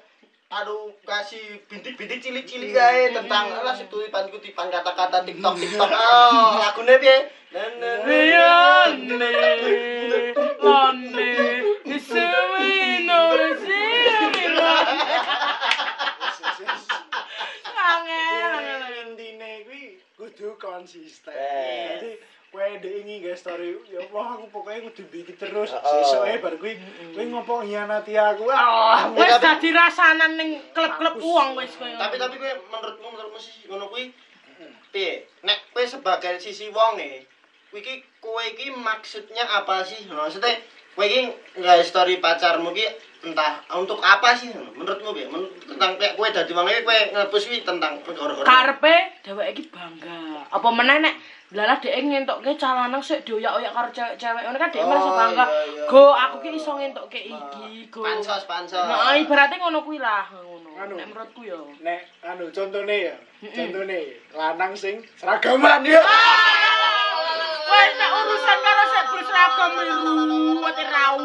Aduh 0.50 0.98
kasih 1.06 1.62
bintik-bintik 1.70 2.26
cilik-cilik 2.26 2.74
gawe 2.74 3.04
tentang 3.14 3.54
alah 3.54 3.78
kutipan-kutipan 3.86 4.74
kata-kata 4.74 5.22
TikTok 5.22 5.56
TikTok. 5.62 5.90
Oh 5.94 6.58
lagune 6.58 6.98
piye? 6.98 7.18
Na, 7.50 7.66
na, 7.82 7.90
na, 8.02 8.06
Beyond 8.06 9.10
na, 9.10 9.30
the 10.10 10.22
lonely, 10.62 11.34
is 11.86 12.10
we 12.14 13.06
know 13.10 13.34
it's 13.34 13.66
in 13.70 14.54
Angel, 17.90 18.14
angel, 18.14 18.70
angel. 18.70 19.02
intine 19.02 19.52
kuwi? 19.66 19.98
Kudu 20.18 20.50
konsisten. 20.62 21.34
Kowe 22.80 22.88
ndek 22.88 23.04
ini 23.04 23.20
guys 23.20 23.44
story. 23.44 23.76
Ya 23.92 24.00
Allah 24.08 24.40
aku 24.40 24.46
pokoknya 24.56 24.88
kudu 24.88 25.04
bikin 25.12 25.36
terus. 25.36 25.76
Oh. 25.76 25.84
sesuke 25.84 26.40
bar. 26.40 26.56
Kuwi 26.56 26.80
kowe 27.12 27.24
ngopo 27.28 27.54
ngianati 27.68 28.16
aku. 28.16 28.48
Ah, 28.48 29.12
Wes 29.12 29.36
tapi- 29.36 29.44
dadi 29.44 29.70
rasanan 29.76 30.32
ning 30.40 30.50
klub-klub 30.72 31.20
uang 31.20 31.60
wis 31.60 31.76
koyo. 31.76 32.00
tapi 32.00 32.16
tapi 32.16 32.40
kowe 32.40 32.52
menurutmu 32.72 33.08
menurutmu 33.12 33.40
sih 33.40 33.68
ngono 33.68 33.92
kuwi 33.92 34.16
piye? 34.96 35.28
Nek 35.44 35.76
kowe 35.76 35.84
sebagai 35.84 36.40
sisi 36.40 36.72
wong 36.72 37.04
e 37.04 37.28
kuwi 37.68 37.84
iki 37.84 37.94
kowe 38.24 38.44
iki 38.48 38.72
maksudnya 38.72 39.44
apa 39.44 39.84
sih? 39.84 40.00
Maksudnya 40.08 40.56
kowe 40.96 41.04
iki 41.04 41.36
nggak 41.60 41.84
story 41.84 42.24
pacarmu 42.24 42.72
ki 42.72 42.88
entah 43.28 43.60
untuk 43.76 44.00
apa 44.00 44.40
sih? 44.40 44.56
Menurutmu 44.56 45.12
piye? 45.12 45.28
Men- 45.28 45.52
tentang 45.68 46.00
kayak 46.00 46.16
kue 46.16 46.28
dadi 46.32 46.52
wong 46.56 46.68
kue 46.88 47.00
ngepus 47.12 47.44
kuwi 47.44 47.60
tentang 47.68 48.00
karepe 48.48 48.96
dheweke 49.28 49.52
iki 49.52 49.64
bangga. 49.68 50.48
Apa 50.48 50.68
meneh 50.72 51.04
nek 51.04 51.16
lalah 51.50 51.82
dhek 51.82 51.98
ngentokke 52.06 52.54
calanang 52.62 53.02
sik 53.02 53.26
dioyak-oyak 53.26 53.74
karo 53.74 53.90
cewek-cewek 53.90 54.42
ngono 54.46 54.58
kan 54.62 54.70
dhek 54.70 54.86
Oh, 54.86 54.90
merasa 54.90 55.10
bangga. 55.18 55.46
iya, 55.50 55.62
iya, 55.66 55.84
go 55.90 56.04
aku 56.14 56.36
ki 56.46 56.50
iso 56.54 56.72
ngentokke 56.78 57.22
iki 57.26 57.90
go. 57.90 58.06
pansos 58.06 58.46
pansos 58.46 58.86
nah 58.86 59.18
ibaratnya 59.18 59.58
ngono 59.58 59.82
kuwi 59.82 59.98
lah 59.98 60.30
ngono. 60.30 60.70
Anu. 60.80 60.96
nek 60.96 61.10
menurutku 61.12 61.42
ya. 61.44 61.60
Nek 61.84 62.02
anu 62.24 62.48
contone 62.54 62.96
ya. 63.12 63.16
Contone 63.42 64.00
lanang 64.32 64.72
sing 64.78 65.02
seragaman 65.18 65.84
ya. 65.84 66.00
Wes 67.68 67.92
nek 67.98 68.10
urusan 68.14 68.58
karo 68.62 68.84
sik 68.88 69.06
berseragam 69.12 69.70
biru 69.76 70.62
wate 70.62 70.84
rau 70.86 71.18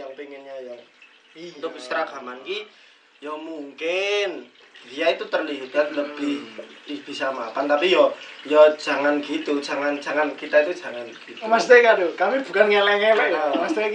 yang 0.00 0.10
pengennya 0.16 0.56
yang 0.64 0.80
Iya. 1.30 1.62
untuk 1.62 1.78
seragaman 1.78 2.42
ki 2.42 2.66
ya 3.20 3.30
mungkin 3.36 4.50
dia 4.80 5.12
itu 5.12 5.28
terlihat 5.28 5.92
lebih 5.92 6.40
di- 6.88 7.02
bisa 7.04 7.30
mapan 7.30 7.68
tapi 7.68 7.92
yo 7.92 8.10
yo 8.42 8.64
jangan 8.74 9.20
gitu 9.20 9.60
jangan 9.60 9.94
jangan 10.00 10.32
kita 10.34 10.64
itu 10.64 10.72
jangan 10.74 11.04
gitu 11.06 11.38
Mas 11.46 11.68
Teh 11.68 11.84
kado, 11.84 12.10
kami 12.16 12.40
bukan 12.40 12.66
ngeleng-ngeleng 12.66 13.30
ya. 13.30 13.44
Mas 13.54 13.76
Teh 13.76 13.86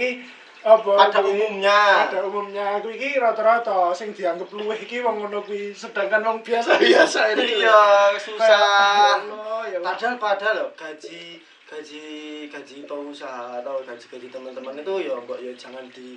apa? 0.66 0.90
pada 0.98 1.20
umumnya 1.22 2.08
Pada 2.08 2.26
umumnya 2.26 2.78
aku 2.78 2.90
iki 2.90 3.18
rata-rata 3.18 3.92
sing 3.92 4.10
dianggap 4.10 4.50
luwih 4.50 4.78
iki 4.78 4.98
wong 4.98 5.22
ngono 5.22 5.42
kuwi 5.42 5.70
sedangkan 5.70 6.22
wong 6.22 6.38
biasa-biasa 6.42 7.34
ini. 7.38 7.62
iya 7.62 8.14
susah 8.18 9.22
ya. 9.70 9.78
padahal 9.78 10.18
padahal 10.18 10.54
loh 10.56 10.68
gaji 10.74 11.38
gaji 11.66 12.06
gaji 12.46 12.76
pengusaha 12.86 13.58
atau 13.58 13.82
gaji 13.82 14.06
gaji 14.06 14.28
teman-teman 14.30 14.78
itu 14.78 14.94
ya 15.02 15.18
mbok 15.18 15.38
ya 15.42 15.50
jangan 15.58 15.82
di 15.90 16.14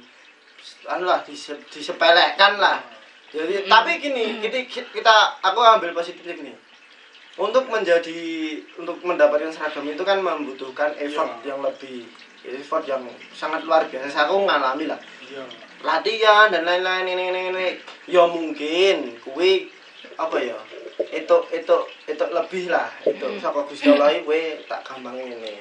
anu 0.85 1.09
lah 1.09 1.25
dise, 1.25 1.57
disepelekan 1.73 2.61
lah. 2.61 2.77
Jadi 3.29 3.65
tapi 3.65 3.97
gini 3.97 4.37
kita 4.41 4.65
kita 4.93 5.15
aku 5.41 5.59
ambil 5.61 5.93
positifnya 5.93 6.33
gini 6.33 6.53
untuk 7.37 7.65
menjadi 7.69 8.19
untuk 8.77 9.01
mendapatkan 9.01 9.49
seragam 9.49 9.85
itu 9.85 10.01
kan 10.05 10.19
membutuhkan 10.19 10.93
effort 10.97 11.41
Iya. 11.41 11.53
yang 11.55 11.59
lebih 11.65 11.97
effort 12.45 12.83
yang 12.85 13.01
sangat 13.33 13.65
luar 13.65 13.85
biasa. 13.89 14.29
Aku 14.29 14.45
ngalami 14.45 14.85
lah. 14.85 14.99
Iya. 15.25 15.45
latihan 15.79 16.51
dan 16.51 16.67
lain-lain 16.67 17.07
ini 17.07 17.23
ini 17.31 17.41
ini. 17.55 17.67
Ya 18.11 18.27
mungkin 18.27 19.15
kuwi 19.23 19.71
apa 20.19 20.35
ya 20.35 20.57
itu 21.07 21.37
itu 21.55 21.77
itu 22.07 22.25
lebih 22.35 22.67
lah. 22.67 22.91
Itu 23.07 23.39
saka 23.39 23.63
Gusti 23.63 23.87
Allah 23.87 24.11
iki 24.11 24.27
kuwi 24.27 24.59
tak 24.67 24.83
gampang 24.83 25.15
ini 25.15 25.55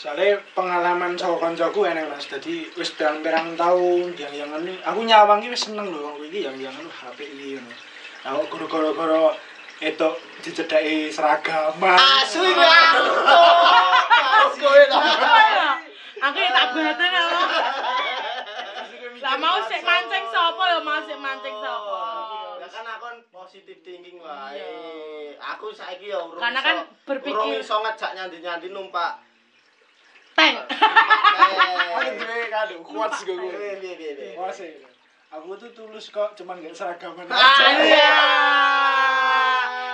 Soalnya 0.00 0.40
pengalaman 0.56 1.12
sama 1.12 1.36
koncoku 1.36 1.84
enak 1.84 2.08
mas, 2.08 2.24
jadi 2.24 2.64
wis 2.72 2.96
pirang-pirang 2.96 3.52
tahun 3.52 4.16
yang 4.16 4.32
yang 4.32 4.48
ini, 4.64 4.80
aku 4.80 5.04
nyawang 5.04 5.44
iki 5.44 5.52
wis 5.52 5.68
seneng 5.68 5.92
loh, 5.92 6.08
wong 6.08 6.24
iki 6.24 6.40
yang 6.40 6.56
yang 6.56 6.72
HP 6.72 7.36
ini, 7.36 7.60
ngono. 7.60 8.48
Kok 8.48 8.64
goro-goro 8.64 9.36
itu 9.80 10.08
dicedai 10.40 11.12
seragaman. 11.12 11.96
asu 11.96 12.44
iki 12.44 12.60
aku 12.60 13.00
kowe 14.60 14.82
lah 14.92 15.80
aku 16.20 16.36
ya 16.36 16.52
tak 16.52 16.76
batin 16.76 17.12
ya 17.12 17.22
lah 17.24 17.48
mau 19.40 19.56
sik 19.64 19.80
mancing 19.80 20.28
sapa 20.28 20.64
ya? 20.68 20.84
Mau 20.84 21.00
sik 21.00 21.16
mancing 21.16 21.56
sapa? 21.64 22.00
Ya 22.04 22.29
kan 22.80 22.88
aku 22.90 23.04
kan 23.04 23.18
positif 23.30 23.76
thinking 23.80 24.16
wae. 24.16 24.56
Iya. 24.56 25.36
Aku 25.52 25.68
saiki 25.68 26.08
ya 26.08 26.16
urung 26.18 26.40
Karena 26.40 26.58
kan 26.58 26.76
berpikir- 27.04 27.36
urung 27.36 27.52
iso 27.54 27.76
ngejak 27.78 28.10
nyandi-nyandi 28.16 28.68
numpak. 28.70 29.20
tank 30.32 30.56
Aku 30.64 32.08
duwe 32.16 32.48
kado, 32.48 32.74
kuat 32.80 33.10
sih 33.12 33.28
gue. 33.28 33.36
piye 33.36 33.76
piye 33.76 34.12
piye. 34.16 34.32
Kuat 34.32 34.54
sih. 34.54 34.80
Aku 35.28 35.52
tuh 35.54 35.70
tulus 35.70 36.08
kok, 36.08 36.32
cuman 36.34 36.58
gak 36.58 36.72
seragaman 36.72 37.28
Ah, 37.28 37.36
aja. 37.36 37.66
iya. 37.78 38.10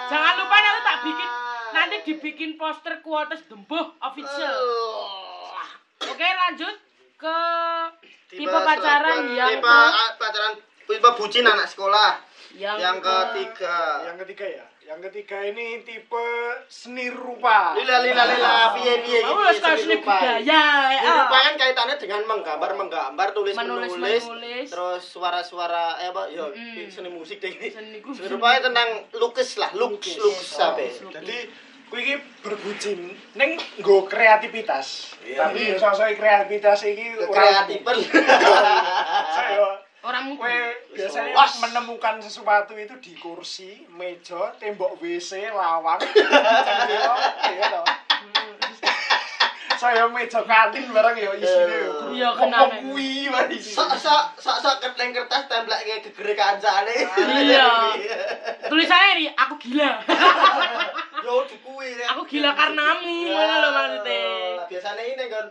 Jangan 0.06 0.34
lupa 0.38 0.56
nanti 0.56 0.80
tak 0.82 0.98
bikin 1.02 1.30
nanti 1.68 1.96
dibikin 2.04 2.50
poster 2.54 2.94
kuotes 3.00 3.42
dembuh 3.44 3.90
official. 4.00 4.54
Oh. 4.54 5.58
Oke, 6.06 6.22
lanjut 6.24 6.76
ke 7.16 7.36
tipe, 8.28 8.38
Tipe 8.40 8.58
pacaran 8.62 9.18
yang 9.28 9.50
tipe 9.52 9.66
ah, 9.66 10.14
pacaran 10.14 10.52
tipe 10.86 11.08
bucin 11.12 11.44
anak 11.44 11.66
sekolah. 11.66 12.22
Yang, 12.56 12.76
Yang 12.80 12.98
ketiga. 13.00 13.76
Yang 14.02 14.16
ketiga 14.24 14.46
ya, 14.48 14.64
yang 14.82 15.00
ketiga 15.04 15.38
ini 15.44 15.82
tipe 15.82 16.26
seni 16.66 17.06
rupa. 17.08 17.76
Lila 17.76 18.00
lila 18.00 18.24
lila 18.24 18.54
piye 18.72 18.94
piye 19.02 19.18
harus 19.20 19.58
tahu 19.58 19.76
seni 19.76 19.84
seni 19.84 19.96
budaya. 20.00 20.64
Seni 20.88 21.08
rupa 21.12 21.36
kan 21.42 21.54
kaitannya 21.54 21.96
dengan 21.96 22.20
menggambar 22.24 22.70
menggambar 22.74 23.28
tulis 23.30 23.54
Menulis, 23.54 23.92
menulis, 23.92 24.22
menulis. 24.24 24.66
terus 24.70 25.02
suara-suara 25.04 26.00
eh 26.00 26.08
apa 26.08 26.30
ya 26.30 26.48
Mm. 26.48 26.88
seni 26.88 27.10
musik 27.10 27.38
deh 27.38 27.50
ini. 27.50 27.68
Seni 27.68 27.98
Seni 28.00 28.26
rupa 28.26 28.56
tentang 28.58 29.04
lukis 29.12 29.58
lah 29.58 29.70
lukis 29.74 30.16
lukis 30.16 30.48
sampai. 30.48 30.88
Lukis. 30.88 31.12
Jadi 31.12 31.38
kuwi 31.86 32.02
iki 32.02 32.14
berbucin 32.42 32.98
ning 33.34 33.54
nggo 33.78 34.06
kreativitas. 34.06 35.14
Tapi 35.22 35.70
ya 35.70 35.76
sosok 35.76 36.14
kreativitas 36.14 36.82
iki 36.82 37.14
Kreativen. 37.26 37.96
Saya 39.36 39.75
orang 40.06 40.24
mungkin. 40.30 40.72
Biasanya 40.94 41.34
Was. 41.34 41.58
menemukan 41.58 42.22
sesuatu 42.22 42.78
itu 42.78 42.94
di 43.02 43.12
kursi, 43.18 43.82
meja, 43.90 44.54
tembok 44.62 45.02
WC, 45.02 45.50
lawang. 45.50 45.98
Saya 49.76 50.08
meja 50.08 50.40
kantin 50.40 50.88
barang 50.88 51.14
ya 51.20 51.36
isine 51.36 51.76
ya. 51.84 51.92
Iya, 52.08 52.28
kok 52.32 52.48
kuwi 52.80 53.28
wae 53.28 53.44
isine. 53.52 53.76
Sok 53.76 53.92
sok 54.00 54.24
sok 54.40 54.58
sok 54.64 54.76
kertas 54.80 55.12
kertas 55.12 55.42
template 55.52 55.84
kayak 55.84 56.00
gegere 56.08 56.32
kancane. 56.32 56.96
Iya. 57.44 57.92
Tulisannya 58.72 59.08
ini 59.20 59.26
aku 59.36 59.54
gila. 59.60 60.00
Yo 61.28 61.44
dikuwi. 61.44 61.92
aku 62.08 62.24
gila 62.24 62.56
karenamu. 62.56 63.28
Ngono 63.28 63.54
lho 63.60 63.68
maksudnya. 63.76 64.24
Biasanya 64.64 65.02
ini 65.04 65.24
kan 65.28 65.46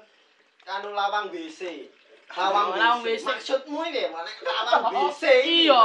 anu 0.74 0.90
lawang 0.98 1.30
WC. 1.30 1.94
Lawang 2.34 2.68
lawang 2.74 3.00
WC. 3.06 3.22
WC. 3.22 3.26
Maksudmu 3.30 3.80
ini 3.86 4.10
mana 4.10 4.30
lawang 4.42 5.14
WC? 5.14 5.24
Iya. 5.46 5.84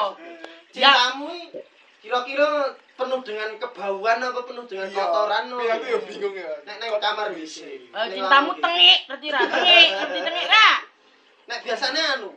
Ya. 0.73 0.93
Cintamu 0.97 1.29
kira-kira 2.01 2.49
penuh 2.97 3.21
dengan 3.21 3.51
kebauan 3.61 4.19
apa 4.25 4.41
penuh 4.49 4.65
dengan 4.65 4.89
Iya. 4.89 4.97
kotoran? 5.05 5.45
Tapi 5.53 5.67
aku 5.69 5.85
ya 5.85 5.99
bingung 6.09 6.35
ya. 6.35 6.51
Nek 6.65 6.77
neng 6.81 6.91
kamar 6.97 7.29
WC. 7.37 7.57
Ning 7.93 8.09
cintamu 8.17 8.51
tengik, 8.57 8.99
ngerti 9.09 9.27
ra? 9.29 9.41
Tengik, 9.45 9.89
ngerti 10.01 10.19
tengik 10.25 10.47
ra? 10.49 10.69
Nek 11.51 11.59
biasanya 11.61 12.03
anu 12.17 12.31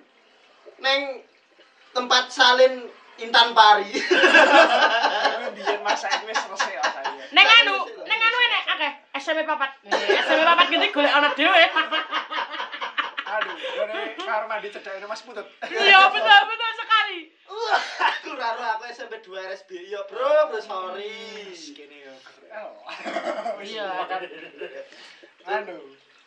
neng 0.84 1.00
tempat 1.94 2.24
salin 2.28 2.74
intan 3.16 3.54
pari. 3.54 3.88
Biyen 5.54 5.80
masa 5.86 6.10
iki 6.10 6.26
wis 6.28 6.38
selesai 6.38 6.74
ya 6.74 6.84
saya. 6.92 7.14
Neng 7.32 7.48
anu, 7.62 7.76
neng 8.04 8.20
anu 8.20 8.38
enek 8.42 8.64
akeh 8.74 8.92
SMP 9.22 9.46
papat. 9.46 9.70
SMP 9.88 10.42
papat 10.44 10.66
gede 10.68 10.88
golek 10.90 11.14
ana 11.14 11.30
dhewe. 11.32 11.64
Aduh, 13.34 13.56
dari 13.58 14.14
kamar 14.16 14.46
mandi 14.46 14.70
cedaknya 14.70 15.06
Mas 15.06 15.22
Putut. 15.22 15.48
Iya, 15.66 16.00
betul 16.10 16.42
betul 16.46 16.72
sekali. 16.78 17.20
Wah, 17.50 17.82
aku 18.14 18.30
raro 18.38 18.64
aku 18.78 18.84
SMP 18.90 19.18
2 19.20 19.34
RSB. 19.50 19.70
Ya, 19.90 20.02
Bro, 20.06 20.54
bro 20.54 20.60
sorry. 20.60 21.50
Kene 21.74 21.98
ya. 22.04 22.14
Iya, 23.60 23.88
anu 25.44 25.76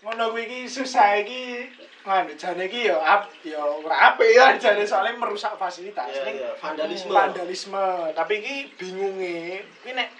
ngono 0.04 0.28
kuwi 0.28 0.44
iki 0.44 0.58
susah 0.68 1.16
iki 1.18 1.72
anu 2.04 2.36
jane 2.36 2.68
iki 2.68 2.84
ya 2.86 3.00
ap 3.00 3.32
ya 3.40 3.58
ora 3.58 4.12
apik 4.12 4.28
ya 4.28 4.52
jane 4.60 4.84
soalnya 4.84 5.16
merusak 5.16 5.56
fasilitas 5.56 6.04
Iya, 6.12 6.22
Ning 6.28 6.36
iya, 6.36 6.52
vandalisme. 6.60 7.10
vandalisme 7.10 7.86
tapi 8.12 8.44
iki 8.44 8.54
bingunge 8.76 9.64
kuwi 9.80 9.96
nek 9.96 10.12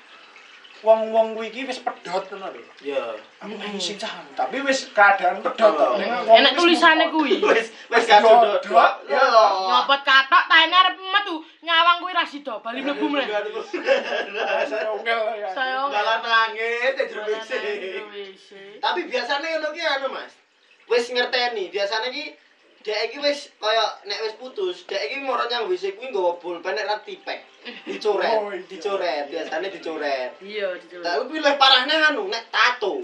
wong-wong 0.84 1.32
kuwi 1.32 1.48
iki 1.48 1.64
wis 1.64 1.80
pedhot 1.80 2.28
ngono 2.28 2.52
lho 2.52 2.60
Ya. 2.84 3.00
aku 3.40 3.56
pengen 3.56 3.80
sing 3.80 3.96
cah 3.96 4.20
tapi 4.36 4.60
wis 4.60 4.92
keadaan 4.92 5.40
pedhot 5.40 5.72
to 5.72 5.86
wis 5.96 6.52
tulisane 6.52 7.08
kuwi. 7.08 7.40
Wis 7.40 7.72
wis 7.88 8.04
gak 8.04 8.20
dodok. 8.20 8.92
Ya. 9.08 9.24
Nyopot 9.68 10.00
katok 10.04 10.44
taene 10.50 10.76
arep 10.76 10.96
metu. 11.00 11.40
Nyawang 11.64 11.98
kuwi 12.04 12.12
ra 12.12 12.24
sida, 12.28 12.60
bali 12.60 12.84
mlebu 12.84 13.06
meneh. 13.08 13.26
saya 14.68 14.86
ongel 14.92 15.20
ya 15.40 15.48
Saya 15.50 15.82
Dalan 15.88 16.20
nangis 16.22 16.92
te 16.94 17.02
jero 17.08 17.22
WC. 17.26 17.50
WC. 18.12 18.48
Tapi 18.78 19.00
biasanya 19.08 19.46
ngono 19.56 19.68
ki 19.74 19.82
anu, 19.82 20.06
Mas. 20.12 20.32
Wis 20.86 21.10
ngerteni, 21.10 21.72
biasanya 21.74 22.12
ki 22.12 22.45
dek 22.86 23.10
iki 23.10 23.18
wis 23.18 23.50
kaya 23.58 23.82
nek 24.06 24.22
wis 24.22 24.38
putus, 24.38 24.86
dek 24.86 25.02
iki 25.02 25.18
moro 25.18 25.42
nyang 25.44 25.66
WC 25.66 25.98
kuwi 25.98 26.14
nggawa 26.14 26.38
pulpen 26.38 26.78
nek 26.78 26.86
ra 26.86 26.96
tipek. 27.02 27.42
Dicoret, 27.82 28.30
Oh, 28.38 28.54
iya. 28.54 28.62
dicoret, 28.62 29.24
biasanya 29.26 29.66
dicoret. 29.66 30.30
Iya, 30.38 30.70
dicoba. 30.78 31.02
Tapi 31.02 31.22
pilih 31.28 31.54
parahnya 31.58 32.14
anu 32.14 32.30
nek 32.30 32.46
tato. 32.46 33.02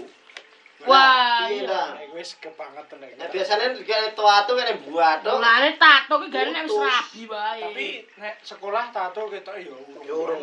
Wah, 0.83 1.51
Iya, 1.51 1.67
iya. 1.67 1.83
Nek 1.99 2.15
wis 2.15 2.39
kebangetan 2.39 3.03
nek. 3.03 3.19
Nah, 3.19 3.27
biasanya 3.27 3.75
kayak 3.83 4.15
tua 4.15 4.47
tuh 4.47 4.55
kayak 4.55 4.79
buat 4.87 5.19
tuh. 5.19 5.35
Mulane 5.35 5.75
tato 5.75 6.15
ki 6.15 6.27
gane 6.31 6.49
nek 6.51 6.63
wis 6.63 6.79
rabi 6.79 7.21
wae. 7.27 7.59
Tapi 7.59 7.87
nek 8.23 8.35
sekolah 8.39 8.85
tato 8.95 9.27
ketok 9.27 9.55
ya 9.59 9.75
urung. 10.07 10.39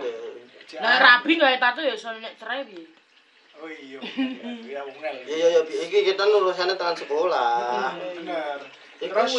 Nah, 0.77 0.97
rabi 1.01 1.33
gawe 1.35 1.57
tato 1.57 1.81
ya 1.81 1.97
iso 1.97 2.13
nek 2.13 2.37
cerai 2.37 2.69
piye? 2.69 2.85
Oh 3.57 3.69
iya. 3.69 4.01
Ya 4.65 4.81
ungel. 4.85 5.17
Iya 5.25 5.47
iya 5.49 5.61
iya, 5.61 5.81
iki 5.85 5.99
kita 6.07 6.25
lulusannya 6.25 6.77
tangan 6.77 6.97
sekolah. 6.97 7.97
Bener. 7.97 8.61
Terus. 9.01 9.33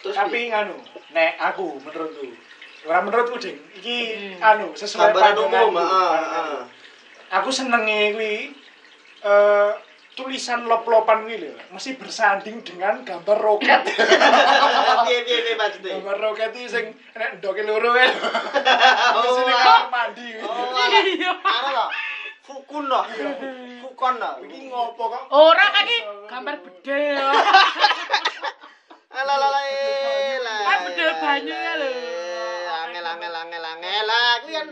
Terus 0.00 0.14
tapi 0.14 0.48
nganu, 0.48 0.78
nek 1.10 1.36
aku 1.36 1.76
menurutku. 1.78 2.30
Ora 2.86 3.02
menurutku, 3.02 3.36
Ding. 3.36 3.58
Iki 3.74 3.98
Hmm. 4.38 4.48
anu 4.54 4.66
sesuai 4.72 5.10
pandanganku, 5.10 5.50
umum, 5.68 5.76
ah, 5.76 5.90
pandanganku. 6.08 6.56
ah. 6.56 6.64
Aku 7.36 7.50
senenge 7.50 8.14
kuwi 8.14 8.34
eh 9.20 9.70
tulisan 10.14 10.64
lop-lopan 10.64 11.26
kuwi 11.26 11.36
lho, 11.36 11.52
mesti 11.68 11.92
bersanding 11.94 12.62
dengan 12.62 13.02
gambar 13.02 13.36
roket. 13.36 13.82
Piye 15.04 15.18
piye 15.20 15.38
piye 15.42 15.54
maksudnya? 15.54 15.98
gambar 15.98 16.16
roket 16.22 16.50
iki 16.54 16.66
sing 16.66 16.84
nek 17.12 17.36
ndoke 17.36 17.60
loro 17.60 17.92
ya. 17.92 18.06
Oh, 19.16 19.34
Sini 19.34 19.50
ah. 19.50 19.60
kamar 19.60 19.86
mandi. 19.90 20.26
kuwi. 20.32 20.46
Oh, 20.46 20.86
Iya. 21.10 21.32
Ana 21.36 21.70
lho. 21.74 21.86
Fukun 22.40 22.86
lho. 22.86 23.02
Fukon 23.82 24.14
lho. 24.16 24.30
Iki 24.40 24.58
ngopo 24.70 25.02
kok? 25.10 25.22
Ora 25.28 25.64
kan 25.68 25.84
iki 25.84 25.98
gambar 26.24 26.54
bedel. 26.62 27.26
Kan 29.26 30.78
bedel 30.86 31.10
banyu 31.18 31.54
ya 31.54 31.74
lho. 31.82 31.90
Angel 32.86 33.06
angel. 33.06 33.34
Angel 33.34 33.64
angel. 33.64 34.04
Lah 34.06 34.32
kuwi 34.42 34.54
kan 34.54 34.68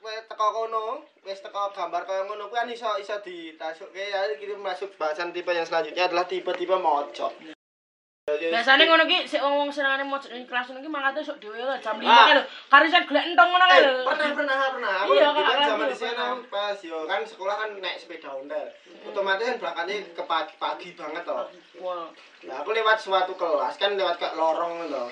kowe 0.00 0.12
teko 0.28 0.46
kono, 0.52 0.84
wis 1.24 1.40
teko 1.40 1.70
gambar 1.72 2.02
kaya 2.04 2.26
ngono 2.26 2.50
kuwi 2.50 2.58
kan 2.58 2.68
iso 2.68 2.90
iso 2.98 3.16
ditasukke 3.22 4.02
ya 4.10 4.26
kita 4.36 4.58
masuk 4.58 4.90
bahasan 4.98 5.30
tipe 5.30 5.54
yang 5.54 5.64
selanjutnya 5.64 6.10
adalah 6.10 6.26
tipe-tipe 6.26 6.76
mojok. 6.76 7.59
Biasane 8.30 8.86
ngono 8.86 9.04
ki 9.10 9.26
sik 9.26 9.42
wong-wong 9.42 9.72
senengane 9.74 10.06
mau 10.06 10.20
ning 10.22 10.46
kelas 10.46 10.70
ngono 10.70 10.80
ki 10.80 10.88
mangkate 10.88 11.20
sok 11.20 11.40
dhewe 11.42 11.58
lho 11.58 11.74
jam 11.82 11.98
5 11.98 12.06
Ah. 12.06 12.26
kan 12.28 12.36
lho. 12.38 12.44
Karisan 12.70 13.02
golek 13.02 13.24
entong 13.26 13.48
ngono 13.50 13.64
kan 13.64 13.74
Eh, 13.74 13.82
lho. 13.82 13.92
pernah 14.06 14.28
pernah 14.30 14.56
pernah. 14.70 14.94
Aku 15.02 15.10
Iya, 15.12 15.28
Kak, 15.32 15.44
zaman 15.66 15.80
iya, 15.80 15.90
di 15.90 15.96
sana 15.96 16.24
pas 16.46 16.78
yo 16.80 16.98
kan 17.04 17.20
sekolah 17.26 17.54
kan 17.58 17.70
naik 17.76 17.96
sepeda 17.98 18.30
ondel. 18.30 18.66
Otomatis 19.02 19.46
kan 19.46 19.56
belakangnya 19.58 19.96
ke 20.14 20.22
pagi, 20.24 20.54
pagi 20.56 20.88
banget. 20.94 21.24
Wah. 21.80 22.06
Nah, 22.40 22.56
aku 22.56 22.70
lewat 22.70 22.96
suatu 22.96 23.32
kelas 23.34 23.74
kan 23.76 23.98
lewat 23.98 24.16
ke 24.16 24.28
lorong 24.32 24.86
loh. 24.86 25.08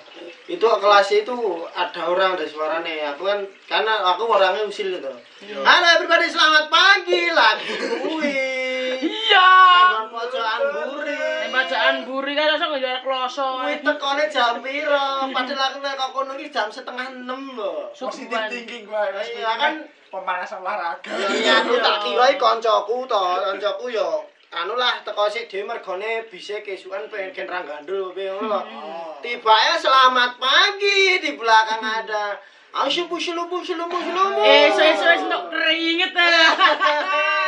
Itu 0.47 0.65
kelas 0.65 1.09
itu 1.11 1.37
ada 1.75 2.01
orang 2.07 2.37
ada 2.37 2.47
suaranya. 2.47 3.13
Aku 3.13 3.25
kan 3.25 3.41
karena 3.67 4.05
aku 4.07 4.31
orangnya 4.31 4.63
usil 4.63 4.95
gitu. 4.95 5.11
Halo 5.59 5.87
everybody 5.91 6.29
selamat 6.29 6.65
pagi 6.69 7.23
lagi. 7.31 7.67
Wih. 8.15 8.68
Iya. 9.03 9.51
Nang 9.95 10.09
pojokan 10.11 10.61
buri. 10.75 11.19
Nek 11.19 11.49
bacaan 11.55 11.97
buri 12.07 12.33
kan 12.35 12.55
iso 12.55 12.67
ngejar 12.71 12.99
kloso. 13.03 13.49
Kuwi 13.63 13.77
tekone 13.83 14.25
jam 14.31 14.55
piro? 14.65 15.09
Padahal 15.31 15.63
aku 15.71 15.79
nek 15.85 15.95
kok 15.95 16.11
kono 16.15 16.33
iki 16.35 16.51
jam 16.51 16.69
setengah 16.69 17.07
6 17.27 17.59
lho. 17.59 17.91
Subuhan. 17.95 18.51
thinking 18.51 18.85
gua. 18.85 19.11
Iya, 19.15 19.53
kan. 19.59 19.75
pemanasan 20.09 20.65
olahraga. 20.65 21.13
Ya 21.13 21.29
iya 21.37 21.55
aku 21.61 21.77
tak 21.85 22.01
kira 22.01 22.25
iki 22.33 22.41
kancaku 22.41 23.05
to, 23.05 23.25
kancaku 23.45 23.93
yo 23.93 24.25
anu 24.49 24.81
lah 24.81 25.05
teko 25.05 25.29
sik 25.29 25.45
dhewe 25.53 25.69
mergone 25.69 26.25
bise 26.33 26.65
kesukan 26.65 27.13
pengen 27.13 27.45
ra 27.45 27.61
gandul 27.61 28.17
piye 28.17 28.33
ngono 28.33 28.49
lho. 28.49 28.61
Oh. 28.65 29.13
Tiba 29.21 29.77
selamat 29.77 30.41
pagi 30.41 31.21
di 31.21 31.37
belakang 31.37 31.85
ada 31.85 32.41
Asyubu 32.69 33.17
syulubu 33.17 33.65
syulubu 33.65 33.97
syulubu. 33.97 34.45
Eh, 34.45 34.69
so-so 34.69 35.09
wis 35.09 35.25
entuk 35.25 35.49
keringet. 35.49 36.13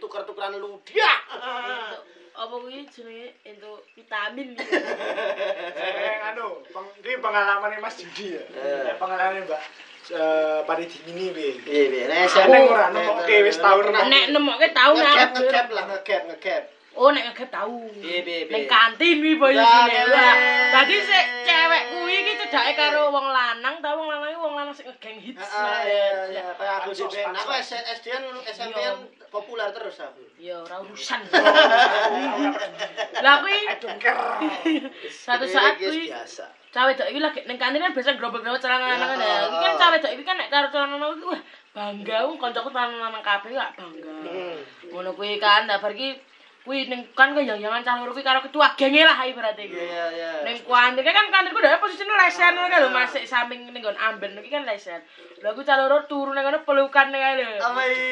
tuker-tukeran 0.00 0.56
lu 0.58 0.78
dia. 0.86 1.12
Apa 2.38 2.54
kuwi 2.54 2.86
jenenge 2.86 3.34
entuk 3.42 3.82
vitamin. 3.98 4.54
Eh 4.58 6.16
anu, 6.22 6.62
iki 7.02 7.18
pengalaman 7.18 7.82
Mas 7.82 7.98
Judi 7.98 8.38
ya. 8.38 8.42
Eh. 8.54 8.94
Pengalamane 8.94 9.42
Mbak 9.42 9.62
eh, 10.14 10.58
pari 10.64 10.84
dingin 10.86 11.14
ini 11.18 11.26
bi. 11.34 11.48
Iya, 11.66 11.84
iya. 11.90 12.04
Nek 12.06 12.30
sing 12.30 12.46
ora 12.46 12.94
nemokke 12.94 13.34
wis 13.44 13.58
tau 13.58 13.78
nek 13.82 14.06
nek 14.06 14.24
nemokke 14.32 14.68
tau 14.70 14.94
nek 14.94 15.34
ngecap 15.34 15.66
lah 15.74 15.84
ngecap 15.90 16.22
ngecap. 16.30 16.62
Oh 16.94 17.10
nek 17.10 17.30
ngecap 17.30 17.48
tau. 17.50 17.76
Iya, 17.98 18.22
iya. 18.22 18.46
Nek 18.48 18.64
kantin 18.70 19.16
wi 19.18 19.32
boyo 19.34 19.58
sing. 19.58 19.88
Dadi 20.72 20.96
sik 21.02 21.26
cewek 21.44 21.82
kuwi 21.92 22.16
cedake 22.48 22.74
karo 22.74 23.12
wong 23.12 23.26
lanang, 23.28 23.74
tau 23.84 23.94
wong 24.00 24.08
lanang 24.08 24.32
iki 24.32 24.40
wong 24.40 24.54
lanang 24.56 24.74
sing 24.74 24.86
ngegeng 24.88 25.18
hits. 25.20 25.48
Ah, 25.52 25.84
iya, 25.84 26.06
iya. 26.32 26.44
Kayak 26.56 26.74
aku 26.82 26.90
Pansos, 26.90 27.12
juga. 27.12 27.20
Aku. 27.36 27.50
SD 27.52 28.08
SMP 28.48 28.76
kan 28.80 28.96
populer 29.28 29.68
terus 29.72 29.96
aku. 30.00 30.24
Ya 30.40 30.56
ora 30.64 30.80
urusan. 30.82 31.20
Lah 33.24 33.34
kuwi 33.44 33.58
satu 35.26 35.44
saat 35.44 35.76
kuwi 35.76 36.08
biasa. 36.08 36.46
cawe 36.68 36.92
dok 36.92 37.08
iki 37.08 37.16
lagi 37.16 37.40
ning 37.48 37.56
kantin 37.56 37.80
kan 37.80 37.96
biasa 37.96 38.20
grobek-grobek 38.20 38.60
celana 38.60 38.92
lanang 38.92 39.16
kan 39.16 39.20
ya. 39.24 39.38
Iki 39.48 39.64
kan 39.64 39.76
cawe 39.80 39.96
dok 39.96 40.12
iki 40.12 40.24
kan 40.24 40.36
nek 40.36 40.52
karo 40.52 40.66
celana 40.68 41.00
lanang 41.00 41.20
wah 41.24 41.40
bangga 41.72 42.18
wong 42.28 42.36
kancaku 42.36 42.68
celana 42.68 43.08
lanang 43.08 43.24
kabeh 43.24 43.56
gak 43.56 43.72
bangga. 43.76 44.12
Hmm. 44.24 44.56
Ngono 44.92 45.10
kuwi 45.16 45.40
kan 45.40 45.64
nah 45.64 45.80
bar 45.80 45.96
iki 45.96 46.20
Wih, 46.68 46.84
neng 46.84 47.00
kan 47.16 47.32
kejang-jangan 47.32 47.80
calon 47.80 48.12
rupi 48.12 48.20
karo 48.20 48.44
ketua 48.44 48.76
genge 48.76 49.00
lah 49.00 49.16
hai 49.16 49.32
berarti. 49.32 49.64
Iya, 49.72 50.04
iya 50.12 50.30
Neng 50.44 50.60
kuantir, 50.68 51.00
kan 51.00 51.32
kuantir 51.32 51.56
ku 51.56 51.64
dahulu 51.64 51.88
posisinya 51.88 52.20
lesen 52.20 52.52
lah 52.52 52.68
kan 52.68 52.92
Masih 52.92 53.24
samping 53.24 53.72
neng 53.72 53.80
kan 53.80 53.96
amben, 53.96 54.36
iki 54.36 54.52
kan 54.52 54.68
lesen. 54.68 55.00
Lho 55.40 55.48
aku 55.56 55.64
calon 55.64 55.88
rupi 55.88 56.12
turun 56.12 56.36
neng 56.36 56.44
kan 56.44 56.60
pelukan 56.68 57.08
neng 57.08 57.24
ae 57.24 57.34
lho. 57.40 57.56
iya? 57.56 57.60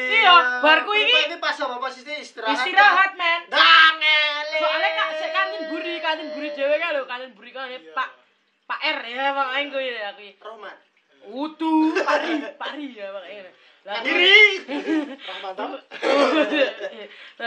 Iya, 0.09 0.33
barku 0.65 0.89
iki. 0.97 1.29
Ini 1.29 1.37
pas 1.37 1.53
apa? 1.53 1.77
Posisi 1.77 2.09
istirahat 2.17 2.57
Istirahat, 2.57 3.11
men. 3.13 3.45
Dangele 3.45 4.57
Soalnya 4.57 4.89
kak, 4.89 5.09
saya 5.21 5.29
kantin 5.29 5.61
buri, 5.69 5.93
kantin 6.01 6.27
buri 6.33 6.49
dhewe 6.57 6.75
kan 6.81 6.89
lho 6.97 7.05
Kantin 7.05 7.31
buri 7.37 7.49
kan 7.53 7.69
pak 7.93 8.09
Pak 8.67 8.79
R 8.83 8.99
ya, 9.05 9.31
pak 9.37 9.47
Enggo 9.61 9.79
ya 9.79 10.11
aku 10.11 10.25
Rahman 10.41 10.75
Utu, 11.27 11.91
pari, 12.07 12.39
pari 12.55 12.85
ya 12.95 13.13
pak 13.13 13.25
R. 13.27 13.47
Dari 13.87 14.59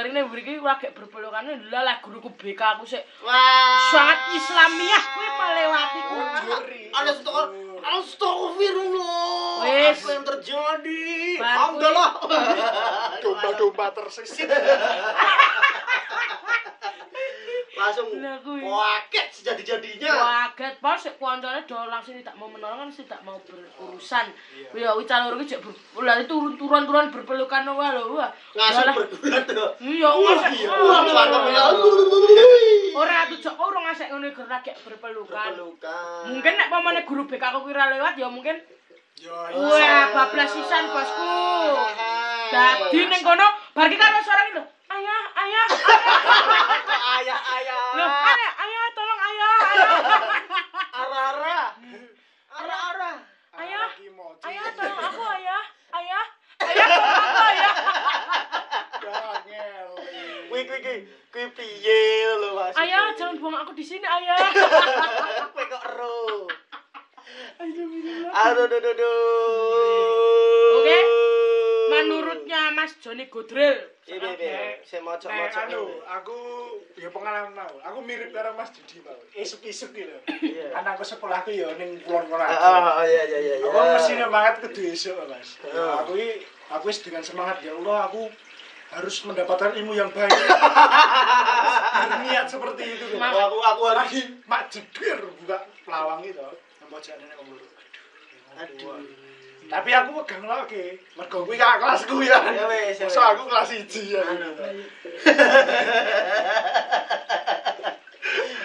ini 0.08 0.20
buri 0.24 0.40
kuwi 0.40 0.56
lagi 0.64 0.88
berpelukan 0.96 1.44
lah 1.68 1.84
lah 1.84 2.00
guruku 2.00 2.32
BK 2.32 2.80
aku 2.80 2.88
sik 2.88 3.04
Wah. 3.20 3.76
sangat 3.92 4.40
Islamiah 4.40 5.04
kuwi 5.12 5.28
melewati 5.36 6.00
kuwi. 6.00 6.24
Juri. 6.40 6.82
Astagfirullah. 6.96 7.92
Astagfirullah. 8.00 9.68
Wes. 9.68 10.00
Apa 10.00 10.10
yang 10.16 10.24
terjadi? 10.24 11.04
Alhamdulillah. 11.44 12.10
Domba-domba 13.20 13.92
tersisih. 13.92 14.48
Langsung 17.80 18.12
waket 18.60 19.26
sejadi-jadinya. 19.32 20.12
Waget 20.12 20.74
pas 20.84 21.00
sik 21.00 21.16
kancane 21.16 21.64
do 21.64 21.80
langsung 21.88 22.12
tidak 22.12 22.36
mau 22.36 22.52
menolong 22.52 22.84
kan 22.84 22.90
tidak 22.92 23.20
mau 23.24 23.40
berurusan. 23.40 24.28
Ya 24.76 24.92
kuwi 24.92 25.08
calon 25.08 25.40
iki 25.40 25.56
jek 25.56 25.64
ber- 25.64 26.04
lah 26.04 26.20
turun-turun 26.28 27.08
berpelukan 27.08 27.64
wae 27.72 27.88
lho. 27.96 28.20
Wah. 28.20 28.28
Lah, 28.52 28.92
bergulat. 28.92 29.48
Iya, 29.80 30.10
wah. 30.12 30.36
Wah, 30.76 31.00
ya. 31.48 31.64
Ora 32.90 33.24
tujuh 33.32 33.54
orang 33.56 33.82
ngasek 33.88 34.12
ngono 34.12 34.26
iku 34.28 34.44
lagi 34.44 34.76
berpelukan. 34.84 35.50
Mungkin 36.28 36.52
nek 36.60 36.68
pamane 36.68 37.00
guru 37.08 37.24
BK 37.24 37.40
aku 37.40 37.64
kira 37.64 37.88
lewat 37.96 38.20
ya 38.20 38.28
mungkin 38.28 38.60
wah 39.56 40.04
bablas 40.12 40.52
sisan 40.52 40.84
bosku. 40.92 41.32
Dadi 42.52 43.00
ning 43.08 43.22
kono 43.24 43.46
bar 43.72 43.88
ki 43.88 43.96
karo 43.96 44.20
suara 44.20 44.52
Ayah, 45.00 45.24
ayah, 45.32 45.66
ayah 47.16 47.40
ayah. 47.56 47.84
Loh, 47.96 48.04
ayah, 48.04 48.52
ayah, 48.52 48.84
tolong 48.92 49.20
ayah, 49.24 49.54
ayah. 49.72 49.92
Ara 50.92 51.18
ara. 51.32 51.60
Ara 52.52 52.76
ara. 52.92 53.12
Ayah, 53.56 53.88
ayah, 54.44 54.64
tolong 54.76 55.00
aku 55.00 55.22
ayah, 55.40 55.62
ayah, 55.96 56.24
ayah, 56.68 56.84
tolong 56.84 57.16
aku 57.16 57.36
ayah. 57.48 57.72
Dangel. 59.00 59.88
Kuwi 60.52 60.68
kuwi 60.68 60.78
kuwi 60.84 60.98
kuwi 61.32 61.44
piye 61.56 62.36
lho 62.36 62.52
Mas? 62.60 62.76
Ayah, 62.76 63.16
jangan 63.16 63.40
buang 63.40 63.56
aku 63.56 63.72
di 63.72 63.84
sini, 63.88 64.04
ayah. 64.04 64.36
Kowe 65.56 65.64
kok 65.64 65.82
ero. 65.96 66.44
Aduh 68.36 68.68
duh 68.68 68.80
duh 68.84 68.94
duh. 69.00 70.76
Oke. 70.84 71.29
Menurutnya 72.00 72.72
Mas 72.72 72.96
Joni 72.98 73.28
Godrel. 73.28 73.76
Iya 74.08 74.30
iya. 74.34 74.80
Saya 74.82 75.00
Nek 75.00 75.06
mocok-mocok. 75.06 75.60
anu, 75.68 75.82
aku 76.02 76.36
ya 76.96 77.08
pengalaman 77.12 77.52
mau. 77.54 77.74
Aku 77.84 77.98
mirip 78.02 78.32
karo 78.32 78.56
Mas 78.56 78.72
Didi 78.72 79.04
mau. 79.04 79.14
Isuk-isuk 79.36 79.92
gitu. 79.92 80.16
Iya. 80.40 80.72
Aku 80.74 81.04
sekolahku 81.04 81.52
ya 81.52 81.68
ning 81.78 82.00
kulon-kulon. 82.02 82.42
Ah, 82.42 82.98
oh, 82.98 83.04
iya 83.04 83.22
iya 83.28 83.38
iya. 83.38 83.54
Aku 83.62 83.76
mesti 83.76 84.18
semangat 84.18 84.54
kudu 84.64 84.80
esuk, 84.90 85.14
Mas. 85.28 85.60
Iya. 85.62 86.02
Aku 86.02 86.16
ini 86.16 86.42
aku 86.72 86.88
wis 86.88 87.04
dengan 87.04 87.22
semangat 87.22 87.60
ya 87.62 87.76
Allah 87.76 88.08
aku 88.08 88.26
harus 88.90 89.16
mendapatkan 89.22 89.70
ilmu 89.78 89.94
yang 89.94 90.10
baik. 90.10 90.34
Berniat 92.10 92.46
seperti 92.50 92.82
itu. 92.98 93.04
loh. 93.14 93.18
Ma- 93.22 93.30
aku 93.30 93.58
aku 93.62 93.82
harus 93.86 93.98
lagi 94.02 94.20
mak 94.50 94.66
jedir 94.66 95.22
buka 95.38 95.62
pelawang 95.86 96.26
itu. 96.26 96.42
Nembok 96.82 96.98
jane 96.98 97.22
nek 97.30 97.38
ngomong. 97.38 97.62
Aduh. 98.58 99.29
Tapi 99.70 99.90
aku 99.94 100.10
pegang 100.26 100.42
lagi. 100.50 100.98
Mergo 101.14 101.46
kuwi 101.46 101.54
kakak 101.54 101.78
kelasku 101.78 102.26
ya. 102.26 102.42
Ya 102.50 102.66
wes, 102.66 102.98
ya 102.98 103.06
Masa 103.06 103.38
aku 103.38 103.46
kelas 103.46 103.70
1 103.70 103.86
ya. 104.10 104.18
Anu. 104.26 104.50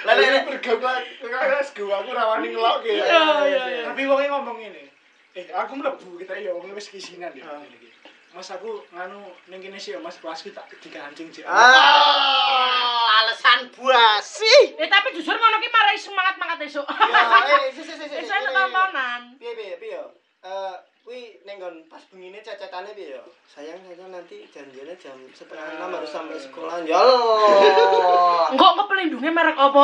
Lah 0.06 0.14
nek 0.18 0.46
bergabung 0.50 1.02
kakak 1.22 1.44
kelasku 1.46 1.86
aku 1.94 2.10
rawani 2.10 2.50
ngelokke. 2.50 2.90
Iya, 2.90 3.46
iya, 3.46 3.64
iya. 3.70 3.84
Tapi 3.94 4.02
wonge 4.10 4.26
ngomong 4.34 4.58
ini. 4.58 4.90
Eh, 5.38 5.46
aku 5.54 5.78
mlebu 5.78 6.18
kita 6.18 6.34
ya 6.42 6.58
wong 6.58 6.74
wis 6.74 6.90
kisinan 6.90 7.30
ya. 7.38 7.46
Ah. 7.46 7.62
ngene 7.62 7.78
iki. 7.78 7.90
Mas 8.34 8.50
aku 8.52 8.84
nganu 8.92 9.32
ning 9.48 9.62
kene 9.62 9.78
sih 9.78 9.94
ya, 9.94 10.00
Mas 10.02 10.18
kelasku 10.18 10.50
tak 10.58 10.66
dikancing 10.82 11.30
sih. 11.30 11.46
Ah, 11.46 13.22
alasan 13.22 13.70
buasi. 13.78 14.74
Eh 14.76 14.90
tapi 14.90 15.14
jujur 15.14 15.38
ngono 15.38 15.62
ki 15.62 15.70
marai 15.70 16.00
semangat 16.02 16.36
mangat 16.42 16.66
esuk. 16.66 16.88
Ya, 16.90 17.62
eh, 17.62 17.70
sih 17.70 17.84
sih 17.86 17.94
sih. 17.94 18.10
Esuk 18.10 18.36
entuk 18.36 18.54
tontonan. 18.58 19.22
Piye 19.38 19.54
piye 19.54 19.76
piye. 19.78 20.02
Eh, 20.46 20.76
kuwi 21.06 21.38
ning 21.46 21.62
nggon 21.62 21.86
pas 21.86 22.02
bengine 22.10 22.42
cacatane 22.42 22.90
piye 22.92 23.14
yo. 23.14 23.22
Sayang 23.46 23.78
sayang 23.80 24.10
nanti 24.10 24.42
janjiannya 24.50 24.98
jam 24.98 25.14
setengah 25.30 25.78
enam 25.78 25.94
harus 25.94 26.10
sampai 26.10 26.34
sekolah. 26.34 26.82
Ya 26.82 26.98
Allah. 26.98 28.50
Engko 28.52 28.66
engko 28.66 28.84
pelindungnya 28.90 29.30
merek 29.30 29.54
apa? 29.54 29.84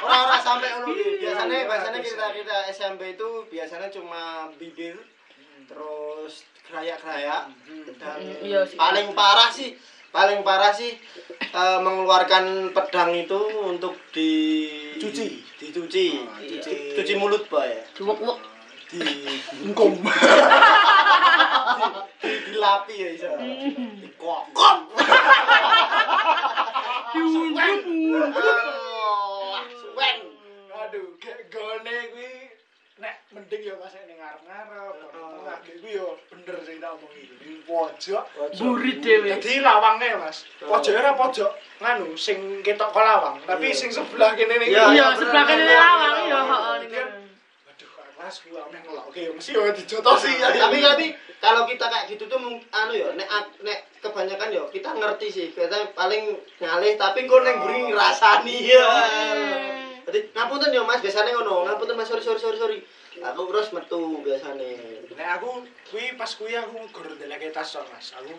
Ora 0.00 0.16
ora 0.22 0.38
sampai 0.38 0.70
ngono 0.70 0.94
ki. 0.94 1.18
Biasanya 1.18 1.66
biasanya 1.66 1.98
kita 1.98 2.26
kita 2.32 2.56
SMP 2.70 3.02
itu 3.12 3.28
biasanya 3.50 3.90
cuma 3.90 4.22
bibir 4.54 4.94
terus 5.66 6.46
gerayak-gerayak 6.62 7.50
dan 7.98 8.14
Hmm, 8.14 8.38
iya 8.38 8.62
sih. 8.62 8.78
paling 8.78 9.10
parah 9.12 9.50
sih 9.50 9.74
paling 10.08 10.42
parah 10.42 10.70
sih 10.70 10.94
eh, 11.42 11.78
mengeluarkan 11.82 12.70
pedang 12.70 13.10
itu 13.10 13.34
untuk 13.60 13.98
dicuci 14.14 15.42
dicuci 15.58 16.06
Oh, 16.22 16.38
cuci, 16.38 16.72
cuci 16.94 17.12
mulut 17.16 17.42
pak 17.46 17.64
ya 17.66 17.82
Diwuk-wuk. 17.98 18.38
Di 18.90 19.02
Engkom. 19.66 19.98
di 22.22 22.30
dilapi 22.50 22.94
ya 22.94 23.08
bisa 23.14 23.30
dikokok 23.38 24.44
Allah 27.16 27.80
suwen. 29.74 30.18
Aduh, 30.86 31.18
kayak 31.18 31.50
gone 31.50 31.96
kuwi. 32.14 32.30
Nek 32.96 33.28
mending 33.28 33.60
ya 33.60 33.76
pas 33.76 33.92
ning 33.92 34.16
ngarep-ngarep, 34.16 34.94
tengah 35.12 35.58
kuwi 35.66 35.98
yo 35.98 36.16
bener 36.30 36.56
sing 36.62 36.78
tak 36.78 36.94
omongi. 36.94 37.22
Ning 37.42 37.58
pojok. 37.66 38.24
Burit 38.56 38.98
dhewe. 39.02 39.28
Jadi 39.36 39.60
lawangnya 39.60 40.22
mas, 40.22 40.46
pojok 40.62 40.94
ora 40.94 41.12
pojok. 41.18 41.50
Nganu 41.82 42.14
sing 42.14 42.62
ketok 42.62 42.94
ke 42.94 43.00
lawang, 43.02 43.36
tapi 43.44 43.74
sing 43.74 43.90
sebelah 43.90 44.38
kene 44.38 44.62
nih. 44.62 44.68
Iya, 44.72 45.18
sebelah 45.18 45.44
kene 45.44 45.64
lawang 45.66 46.14
iya, 46.24 46.40
heeh 46.40 47.25
ning. 48.26 48.34
Waduh, 48.34 48.34
kelas 48.34 48.36
gua 48.42 48.60
ameh 48.66 48.80
ngelokke 48.82 49.22
mesti 49.38 49.50
yo 49.54 49.62
dijotosi 49.70 50.30
ya. 50.34 50.50
tapi 50.50 50.82
tapi 50.82 51.06
kalau 51.38 51.62
kita 51.62 51.86
kayak 51.86 52.10
gitu 52.10 52.26
tuh 52.26 52.38
anu 52.74 52.92
ya 52.92 53.08
nek 53.14 53.28
nek 53.62 53.78
kebanyakan 54.02 54.50
ya 54.50 54.62
kita 54.66 54.90
ngerti 54.98 55.26
sih 55.30 55.46
kita 55.54 55.94
paling 55.94 56.34
ngalih 56.58 56.92
tapi 56.98 57.30
kok 57.30 57.40
neng 57.46 57.56
buri 57.62 57.78
ngrasani 57.94 58.56
ya 58.66 58.88
jadi 60.06 60.18
ngapunten 60.34 60.74
ya 60.74 60.82
mas 60.82 61.02
biasanya 61.02 61.30
ngono 61.38 61.70
ngapunten 61.70 61.94
mas 61.94 62.10
sorry 62.10 62.22
sorry 62.22 62.40
sorry 62.42 62.58
sorry 62.58 62.78
aku 63.22 63.46
terus 63.46 63.70
metu 63.70 64.22
biasanya 64.26 64.66
Nek 65.16 65.28
aku 65.40 65.64
kuwi 65.88 66.12
pas 66.18 66.28
kuwi 66.36 66.52
aku 66.52 66.76
gur 66.92 67.06
ndeleke 67.16 67.48
tas 67.48 67.72
mas. 67.88 68.12
Aku 68.12 68.36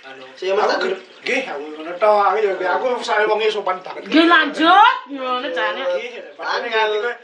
anu 0.00 0.24
Mas, 0.30 0.70
aku 0.70 0.86
gur- 0.86 1.02
nggih 1.26 1.42
aku 1.44 1.64
ngono 1.74 1.92
tok. 1.98 2.22
Aku 2.30 2.36
yo 2.38 2.52
aku 2.56 2.86
sare 3.02 3.26
wong 3.26 3.42
sopan 3.50 3.82
banget. 3.82 4.06
Nggih 4.06 4.26
lanjut. 4.30 4.96
Ngono 5.10 5.48
jane. 5.50 5.82
Nggih, 5.82 6.38
padahal 6.38 6.62
Lanjut. 6.62 6.64
ning 6.64 6.72
hati 6.72 6.96
kowe, 7.02 7.14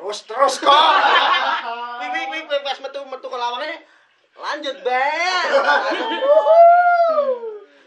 terus 0.00 0.18
terus 0.24 0.54
kok. 0.58 0.72
wih 2.00 2.08
wih 2.08 2.24
wih 2.26 2.40
wih, 2.42 2.60
pas 2.62 2.78
metu 2.80 3.04
metu 3.04 3.26
ke 3.26 3.36
lawangnya 3.36 3.76
lanjut 4.32 4.76
bel 4.80 5.52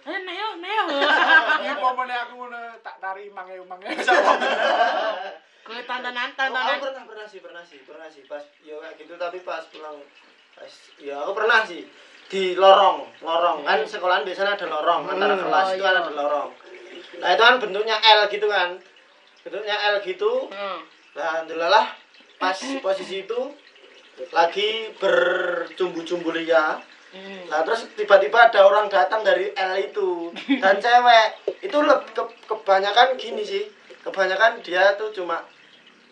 Eh 0.03 0.19
neo 0.19 0.49
neo. 0.59 0.83
Ya 1.59 1.73
pomone 1.75 2.11
aku 2.13 2.33
ngono 2.35 2.59
tak 2.79 2.99
tari 2.99 3.31
mange 3.31 3.55
mange. 3.63 3.87
Kowe 5.63 5.79
tontonan 5.81 6.27
aku 6.27 6.35
tontonan. 6.37 6.77
pernah 6.77 7.03
pernah 7.07 7.25
sih 7.25 7.39
pernah 7.39 7.63
sih 7.63 7.79
pernah 7.81 8.07
sih 8.07 8.21
pas 8.23 8.43
ya 8.61 8.75
kayak 8.77 8.99
gitu 8.99 9.15
tapi 9.15 9.39
pas 9.41 9.63
pulang 9.65 9.95
pas 10.53 10.69
ya 10.99 11.17
aku 11.17 11.31
pernah 11.33 11.63
sih 11.63 11.87
di 12.27 12.53
lorong 12.53 13.07
lorong 13.21 13.63
kan 13.63 13.79
sekolahan 13.81 14.21
biasanya 14.21 14.53
ada 14.53 14.67
lorong 14.67 15.07
antara 15.07 15.33
Hmm. 15.33 15.45
kelas 15.45 15.65
Oh, 15.65 15.71
itu 15.71 15.79
iya. 15.79 15.87
kan 15.87 15.95
ada 15.97 16.11
lorong 16.13 16.49
nah 17.15 17.29
itu 17.31 17.41
kan 17.41 17.55
bentuknya 17.57 17.95
L 17.95 18.19
gitu 18.27 18.47
kan 18.47 18.69
bentuknya 19.39 19.75
L 19.87 19.95
gitu 20.03 20.31
nah 21.13 21.47
delalah 21.47 21.85
pas 22.43 22.57
posisi 22.81 23.15
itu 23.21 23.39
lagi 24.29 24.91
bercumbu-cumbu 24.97 26.31
lia 26.33 26.79
Hmm. 27.13 27.45
Nah 27.45 27.61
terus 27.61 27.85
tiba-tiba 27.93 28.49
ada 28.49 28.65
orang 28.65 28.89
datang 28.89 29.21
dari 29.21 29.53
L 29.53 29.73
itu 29.77 30.33
dan 30.57 30.73
cewek 30.83 31.27
itu 31.61 31.77
leb- 31.77 32.09
ke- 32.09 32.33
kebanyakan 32.43 33.13
gini 33.13 33.45
sih 33.45 33.69
kebanyakan 34.01 34.57
dia 34.59 34.97
tuh 34.97 35.13
cuma 35.13 35.45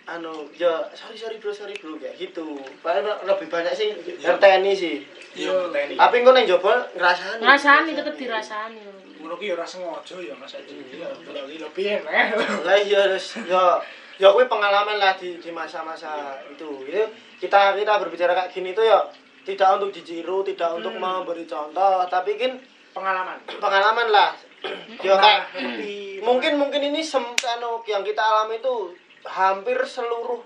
anu 0.03 0.29
ya 0.53 0.69
sorry 0.91 1.17
sorry 1.17 1.41
bro 1.41 1.49
sorry 1.49 1.73
bro 1.73 1.97
kayak 1.97 2.21
gitu 2.21 2.53
paling 2.85 3.01
lebih 3.25 3.49
banyak 3.49 3.73
sih 3.73 3.97
ngerteni 4.21 4.73
sih 4.73 5.01
Yo 5.33 5.73
teni. 5.73 5.97
tapi 5.97 6.21
engko 6.21 6.31
neng 6.31 6.45
jebol 6.45 6.77
ngrasani 6.93 7.41
Ngrasani 7.41 7.91
tetep 7.97 8.15
dirasani. 8.15 8.81
Ngono 9.17 9.41
ki 9.41 9.47
ora 9.49 9.65
sengaja 9.65 10.15
ya 10.19 10.37
Mas 10.37 10.53
Aji. 10.53 10.85
Ya 10.93 11.09
lebih 11.25 11.65
lebih 11.65 11.85
enak. 11.97 12.37
lah 12.61 12.77
iya 12.77 13.09
terus 13.09 13.41
ya 13.41 13.81
ya 14.19 14.27
kuwi 14.33 14.47
pengalaman 14.47 14.97
lah 14.99 15.13
di 15.15 15.37
di 15.39 15.51
masa-masa 15.53 16.35
itu. 16.49 16.87
Itu 16.87 17.03
kita 17.39 17.77
kita 17.77 17.93
berbicara 18.01 18.33
kayak 18.33 18.51
gini 18.51 18.75
tuh 18.75 18.83
ya 18.83 18.99
tidak 19.41 19.81
untuk 19.81 19.89
ditiru 19.95 20.45
tidak 20.45 20.77
untuk 20.77 20.93
memberi 20.97 21.45
contoh 21.49 22.05
tapi 22.09 22.37
kan 22.37 22.53
Pengalaman. 22.91 23.39
pengalaman 23.63 24.07
lah. 24.11 24.35
Ya 25.01 25.15
kayak 25.17 25.41
mungkin 26.27 26.59
mungkin 26.59 26.81
ini 26.91 27.01
sem 27.01 27.23
anu, 27.23 27.81
yang 27.87 28.03
kita 28.05 28.21
alami 28.21 28.61
itu 28.61 28.93
hampir 29.25 29.79
seluruh 29.81 30.43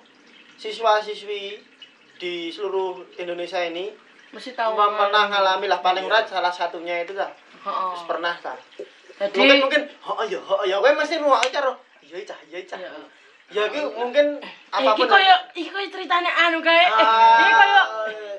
siswa-siswi 0.56 1.60
di 2.15 2.47
seluruh 2.47 3.04
Indonesia 3.19 3.60
ini 3.60 3.91
Mesti 4.32 4.56
tahu. 4.56 4.75
pernah 4.75 4.95
pernah 4.95 5.23
ngalami 5.28 5.67
lah. 5.67 5.80
Paling 5.84 6.08
rat 6.08 6.28
salah 6.32 6.51
satunya 6.51 7.04
itu 7.04 7.12
lah 7.12 7.28
Heeh. 7.65 7.91
Terus 7.91 8.04
pernah 8.08 8.36
lah 8.39 8.56
Jadi 9.19 9.36
mungkin 9.36 9.58
mungkin 9.67 9.82
oh 10.08 10.23
iya 10.23 10.39
oh 10.39 10.63
iya. 10.63 10.75
Kowe 10.80 10.91
mesti 10.95 11.15
ruwak 11.19 11.43
karo 11.51 11.75
iya 11.99 12.15
cah 12.23 12.39
iya 12.47 12.60
cah. 12.63 12.80
Iya. 12.80 12.91
Ya 13.51 13.63
iki 13.65 13.81
mungkin 13.91 14.25
iki 14.41 14.73
apa 14.73 14.91
pun 14.93 15.08
koyo 15.08 15.36
iki 15.53 15.69
koyo 15.69 15.88
ceritane 15.88 16.29
anu 16.29 16.60
kae. 16.60 16.81
Eh, 16.81 16.89
Ah, 16.89 17.38
Iki 17.38 17.51
koyo 17.51 17.81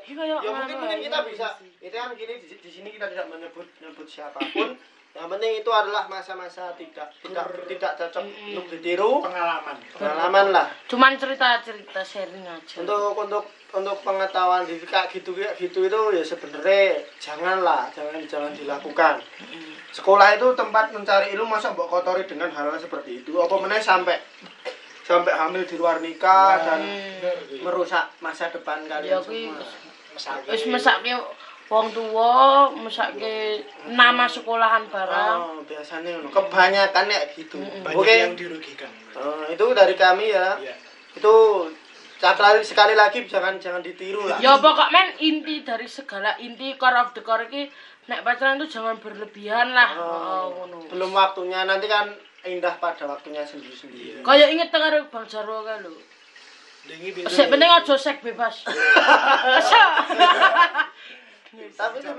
iki 0.01 0.13
koyo 0.15 0.37
ya 0.37 0.51
mungkin 0.51 0.75
anu, 0.75 0.83
mungkin 0.83 0.99
kita 1.01 1.19
iya 1.19 1.21
bisa 1.25 1.49
sih. 1.57 1.71
itu 1.81 1.95
kan 1.95 2.11
gini 2.13 2.35
di, 2.37 2.47
di 2.53 2.71
sini 2.71 2.89
kita 2.91 3.07
tidak 3.07 3.27
menyebut 3.29 3.67
menyebut 3.77 4.07
siapa 4.07 4.39
pun. 4.51 4.75
Yang 5.17 5.33
penting 5.33 5.53
itu 5.57 5.71
adalah 5.73 6.05
masa-masa 6.07 6.77
tidak 6.77 7.09
tidak 7.17 7.49
tidak 7.65 7.93
cocok 7.97 8.21
untuk 8.53 8.67
ditiru. 8.69 9.25
Pengalaman. 9.25 9.77
pengalaman 9.89 10.47
lah. 10.53 10.67
Cuman 10.85 11.17
cerita-cerita 11.17 12.05
sharing 12.05 12.45
aja. 12.45 12.75
untuk 12.77 13.17
untuk 13.17 13.45
untuk 13.73 13.97
pengetahuan 14.05 14.69
diri 14.69 14.85
kayak 14.85 15.09
gitu 15.11 15.33
kayak 15.33 15.57
gitu 15.57 15.89
itu 15.89 16.01
ya 16.13 16.21
sebenarnya 16.21 17.01
janganlah 17.17 17.89
jangan 17.91 18.21
jangan 18.29 18.53
dilakukan. 18.53 19.15
Sekolah 19.89 20.37
itu 20.37 20.53
tempat 20.53 20.93
mencari 20.93 21.33
ilmu 21.33 21.49
masa 21.49 21.73
mbok 21.73 21.89
kotori 21.89 22.29
dengan 22.29 22.53
hal 22.53 22.77
seperti 22.77 23.25
itu? 23.25 23.33
Apa 23.41 23.57
meneh 23.57 23.81
sampai 23.81 24.21
sampai 25.07 25.33
hamil 25.39 25.63
di 25.63 25.79
luar 25.79 26.03
nikah 26.03 26.59
dan 26.67 26.83
merusak 27.63 28.11
masa 28.19 28.51
depan 28.51 28.83
Ya 28.91 28.99
kalian 28.99 29.23
kuwi 29.23 29.55
semua 30.19 30.51
wis 30.51 30.65
mesake 30.67 31.15
wong 31.67 31.91
tuwa, 31.91 32.71
mesake 32.79 33.63
nama 33.91 34.25
sekolahan 34.31 34.87
barang. 34.87 35.39
Oh, 35.39 35.61
biasanya 35.67 36.23
ngono. 36.23 36.31
kebanyakan 36.31 37.11
ya 37.11 37.21
gitu. 37.35 37.59
Banyak 37.59 37.99
Oke. 37.99 38.15
yang 38.15 38.35
dirugikan. 38.39 38.91
Oh, 39.19 39.47
itu 39.51 39.65
dari 39.75 39.95
kami 39.99 40.31
ya. 40.31 40.57
Iya. 40.63 40.75
Itu 41.19 41.67
sekali 42.17 42.65
sekali 42.65 42.95
lagi 42.97 43.27
jangan 43.27 43.59
jangan 43.59 43.83
ditiru 43.83 44.25
lah. 44.25 44.39
Ya 44.39 44.57
pokok 44.57 44.89
men 44.95 45.19
inti 45.21 45.67
dari 45.67 45.91
segala 45.91 46.39
inti 46.39 46.79
core 46.79 47.03
of 47.03 47.13
the 47.13 47.21
core 47.21 47.51
iki 47.51 47.69
nek 48.07 48.23
pacaran 48.23 48.63
tuh 48.63 48.71
jangan 48.71 48.97
berlebihan 49.03 49.75
lah. 49.75 49.91
Oh, 49.99 50.45
ngono. 50.55 50.87
Belum 50.87 51.11
waktunya 51.13 51.67
nanti 51.67 51.91
kan 51.91 52.15
indah 52.47 52.79
pada 52.79 53.05
waktunya 53.11 53.43
sendiri-sendiri. 53.43 54.23
Kaya 54.23 54.47
inget 54.49 54.71
karo 54.71 55.05
Bang 55.11 55.27
Jarwo 55.27 55.67
kae 55.67 55.83
lho. 55.83 55.93
Sik 57.27 57.51
penting 57.51 57.67
aja 57.67 57.95
sek 57.99 58.23
bebas. 58.23 58.63
Tapi 61.77 61.97
itu 61.99 62.13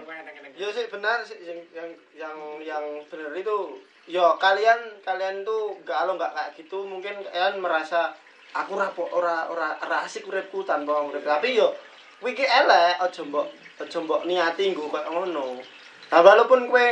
ya 0.57 0.67
sih 0.73 0.85
benar 0.89 1.21
sih 1.23 1.37
yang 1.45 1.59
yang 1.71 1.89
yang 2.17 2.37
yang 2.59 2.85
benar 3.07 3.31
itu. 3.31 3.79
Ya 4.07 4.35
kalian 4.39 5.03
kalian 5.03 5.47
tuh 5.47 5.79
nggak 5.83 5.97
kalau 5.97 6.13
nggak 6.19 6.31
kayak 6.35 6.51
gitu 6.59 6.83
mungkin 6.83 7.15
kalian 7.27 7.59
merasa 7.63 8.15
aku 8.55 8.75
rapo 8.75 9.07
ora 9.11 9.47
ora 9.51 9.75
ora 9.83 10.03
asik 10.03 10.27
uripku 10.27 10.67
tanpa 10.67 11.03
urip. 11.07 11.23
Tapi 11.23 11.55
yo 11.55 11.71
kuwi 12.19 12.35
ki 12.35 12.43
elek 12.43 12.99
aja 12.99 13.21
mbok 13.23 13.47
aja 13.79 13.97
mbok 14.03 14.27
niati 14.27 14.75
nggo 14.75 14.91
koyo 14.91 15.07
ngono. 15.11 15.63
Nah 16.11 16.19
walaupun 16.23 16.67
kue 16.67 16.87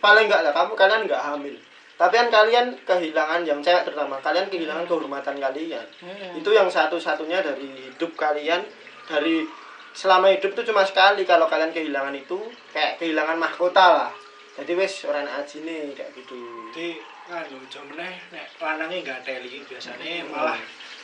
paling 0.00 0.26
enggak 0.26 0.42
lah 0.42 0.52
kamu 0.56 0.72
kalian 0.72 1.04
enggak 1.04 1.20
hamil 1.20 1.54
tapi 1.94 2.14
kan 2.16 2.28
kalian 2.28 2.66
kehilangan 2.82 3.40
yang 3.42 3.62
cewek 3.62 3.86
terutama 3.86 4.18
kalian 4.18 4.50
kehilangan 4.50 4.84
kehormatan 4.84 5.38
kalian 5.38 5.86
Hmm. 6.02 6.34
itu 6.34 6.50
yang 6.50 6.66
satu-satunya 6.66 7.38
dari 7.38 7.70
hidup 7.86 8.12
kalian 8.14 8.62
dari 9.06 9.46
selama 9.94 10.26
hidup 10.28 10.50
tuh 10.52 10.66
cuma 10.66 10.82
sekali 10.82 11.22
kalau 11.22 11.46
kalian 11.46 11.70
kehilangan 11.70 12.10
itu 12.12 12.34
kayak 12.74 12.98
kehilangan 12.98 13.38
mahkota 13.38 13.86
lah 13.94 14.10
jadi 14.54 14.74
wes 14.74 15.06
orang 15.06 15.26
ajine 15.26 15.94
kayak 15.94 16.10
gitu 16.14 16.38
Jadi 16.74 16.98
kan 17.24 17.40
lho 17.48 17.56
jomene 17.70 18.20
nek 18.30 18.46
lanange 18.60 19.00
enggak 19.00 19.24
teli 19.24 19.64
biasanya 19.64 20.28
malah 20.28 20.58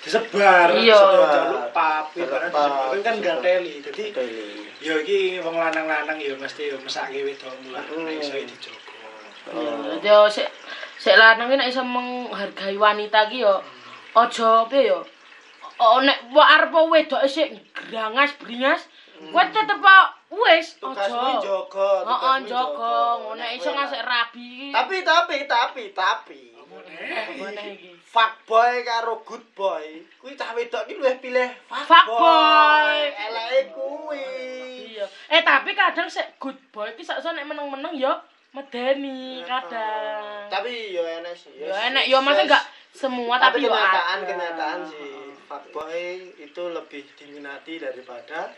disebar. 0.05 0.69
Iya. 0.77 1.01
Pap, 1.73 2.13
disebar 2.13 2.51
kan 3.01 3.17
disebar. 3.17 3.41
teli. 3.41 3.75
Jadi 3.81 4.05
ya 4.81 4.95
iki 5.01 5.41
wong 5.41 5.57
lanang-lanang 5.57 6.21
ya 6.21 6.37
mesti 6.37 6.73
ya 6.73 6.77
mesake 6.77 7.25
wedokmu 7.25 7.73
lah 7.73 7.81
nek 7.89 8.21
iso 8.21 8.37
dijogo. 8.37 8.79
Oh. 9.51 9.97
Jadi 9.97 10.09
yo 10.13 10.29
sik 10.29 10.49
sik 11.01 11.17
lanang 11.17 11.49
nek 11.49 11.73
iso 11.73 11.81
menghargai 11.81 12.77
wanita 12.77 13.33
ki 13.33 13.41
yo 13.41 13.57
aja 14.13 14.69
piye 14.69 14.93
yo. 14.93 15.01
Oh 15.81 16.05
nek 16.05 16.29
arep 16.29 16.73
wedok 16.77 17.25
sik 17.25 17.57
grangas 17.73 18.37
bringas, 18.37 18.85
kuwi 19.17 19.49
tetep 19.49 19.81
wis 20.29 20.77
aja. 20.85 21.41
jogo 21.41 22.05
Heeh, 22.05 22.37
jaga. 22.45 23.17
Ngono 23.17 23.45
iso 23.57 23.73
ngasih 23.73 24.03
rabi 24.05 24.45
iki. 24.45 24.69
tapi 24.77 24.97
tapi 25.01 25.37
tapi 25.49 25.85
tapi 25.97 26.41
iki? 27.73 27.91
fuckboy 28.11 28.83
karo 28.83 29.23
good 29.23 29.43
boy 29.55 29.87
kuwi 30.19 30.35
cah 30.35 30.51
wedok 30.51 30.83
ki 30.91 30.99
luwih 30.99 31.15
pilih 31.23 31.51
Fuckboy. 31.71 32.99
eleke 33.07 33.71
kuwi 33.71 34.27
Iya. 34.91 35.07
Eh 35.31 35.41
tapi 35.47 35.73
kadang 35.79 36.11
sik 36.11 36.35
good 36.43 36.59
boy 36.75 36.91
ki 36.99 37.07
sakso 37.07 37.31
nek 37.31 37.47
meneng-meneng 37.47 37.95
yo 37.95 38.11
medeni 38.51 39.43
kadang. 39.47 40.51
tapi 40.51 40.91
yo 40.91 41.03
enek 41.07 41.35
sih. 41.39 41.55
Yo 41.55 41.71
enek 41.71 42.05
yo 42.11 42.19
masa 42.19 42.43
enggak 42.43 42.65
semua 42.91 43.39
tapi 43.39 43.63
tapi 43.63 43.67
yo 43.67 43.71
kenyataan 43.71 44.19
ada. 44.19 44.27
kenyataan 44.27 44.81
sih. 44.91 45.13
Fuckboy 45.47 46.35
itu 46.39 46.63
lebih 46.71 47.03
diminati 47.19 47.83
daripada 47.83 48.55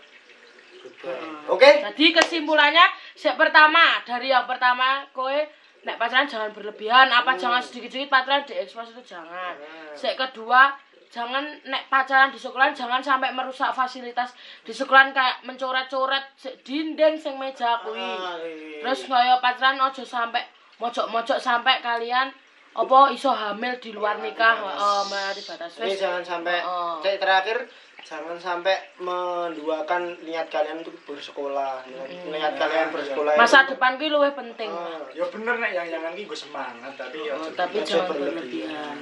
oke? 1.48 1.70
Jadi 1.92 2.06
kesimpulannya 2.12 2.84
sik 3.16 3.36
pertama 3.36 4.00
dari 4.04 4.32
yang 4.32 4.44
pertama 4.44 5.04
kowe 5.12 5.36
nek 5.82 5.98
pacaran 5.98 6.30
jangan 6.30 6.54
berlebihan, 6.54 7.10
apa 7.10 7.34
jangan 7.34 7.58
sedikit-sedikit 7.58 8.12
pacaran 8.12 8.46
diekspos 8.46 8.94
itu 8.94 9.02
jangan. 9.16 9.56
Sik 9.96 10.14
kedua 10.14 10.72
jangan 11.12 11.44
nek 11.62 11.86
pacaran 11.86 12.32
di 12.32 12.40
sekolahan 12.40 12.72
jangan 12.72 12.98
sampai 12.98 13.28
merusak 13.30 13.68
fasilitas 13.70 14.32
di 14.64 14.72
sekolahan 14.72 15.12
kayak 15.12 15.44
mencoret-coret 15.44 16.24
dinding 16.62 17.14
sing 17.14 17.36
meja 17.36 17.76
kuwi. 17.78 18.00
Ah, 18.00 18.40
iya. 18.40 18.80
Terus 18.82 19.04
kaya 19.04 19.36
pacaran 19.38 19.76
ojo 19.78 20.00
sampai 20.02 20.40
mojok-mojok 20.78 21.36
sampai 21.36 21.78
kalian 21.78 22.32
apa 22.72 23.12
iso 23.12 23.28
hamil 23.28 23.76
di 23.76 23.92
luar 23.92 24.16
nikah 24.18 24.56
heeh 24.56 25.00
mari 25.06 25.40
batas 25.44 25.76
wis. 25.76 26.00
jangan 26.00 26.24
sampai 26.24 26.64
Oh. 26.64 26.96
terakhir 27.04 27.68
jangan 28.02 28.34
sampai 28.34 28.72
menduakan 28.98 30.16
niat 30.24 30.48
kalian 30.48 30.80
untuk 30.80 30.96
bersekolah 31.04 31.84
niat, 31.84 32.08
niat 32.26 32.52
kalian 32.56 32.88
bersekolah 32.88 33.36
Masa 33.36 33.62
itu- 33.62 33.76
depan 33.76 33.94
kuwi 33.94 34.08
luwih 34.08 34.32
penting. 34.32 34.72
Ah, 34.72 35.04
Ya 35.12 35.28
bener 35.28 35.54
nek 35.54 35.70
yang 35.70 35.86
jangan 35.86 36.16
ki 36.16 36.24
gue 36.24 36.38
semangat 36.38 36.92
tapi 36.96 37.20
ya 37.20 37.36
Oh, 37.36 37.52
tapi 37.52 37.84
jangan 37.84 38.08
berlebihan. 38.10 38.96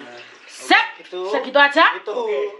Sep, 0.50 0.86
Itu- 0.98 1.30
segitu 1.30 1.54
aja. 1.54 1.94
itu 1.94 2.16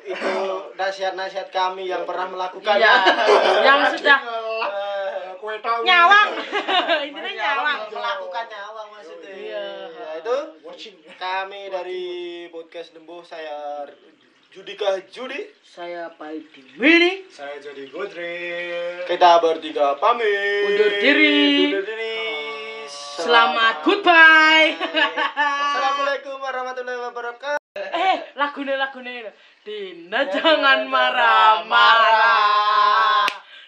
itu 0.06 0.32
nasihat-nasihat 0.78 1.50
kami 1.50 1.84
yang 1.84 2.06
pernah 2.06 2.30
melakukan 2.30 2.78
Iya, 2.78 2.94
yang 3.66 3.82
sudah 3.90 4.18
Eh, 4.62 5.58
tau 5.58 5.82
nyawang. 5.82 6.28
Intinya 7.10 7.32
nyawang. 7.34 7.78
melakukan 7.90 8.44
nyawang 8.46 8.88
maksudnya 8.88 9.32
Iya. 9.34 9.66
Ya, 9.90 10.08
itu 10.16 10.36
watching. 10.62 10.94
kami 11.18 11.66
dari 11.66 12.02
podcast 12.48 12.94
Dembo 12.94 13.20
saya 13.20 13.84
Judika 14.50 14.98
Judi 15.06 15.50
Saya 15.60 16.10
Paidi 16.12 16.62
Willy. 16.74 17.26
Saya 17.26 17.58
jadi 17.58 17.86
Godre. 17.86 18.38
kita 19.04 19.38
bertiga 19.38 19.94
pamit 19.96 20.66
Undur 20.68 20.90
diri. 20.92 21.36
undur 21.68 21.84
diri 21.84 22.16
Selamat 22.90 23.84
goodbye. 23.84 24.74
Assalamualaikum 25.36 26.36
warahmatullahi 26.36 27.00
wabarakatuh 27.04 27.59
eh, 28.00 28.16
lagune 28.40 28.74
lagune. 28.80 29.32
Dinda 29.60 30.24
jangan 30.32 30.88
marah-marah. 30.88 31.68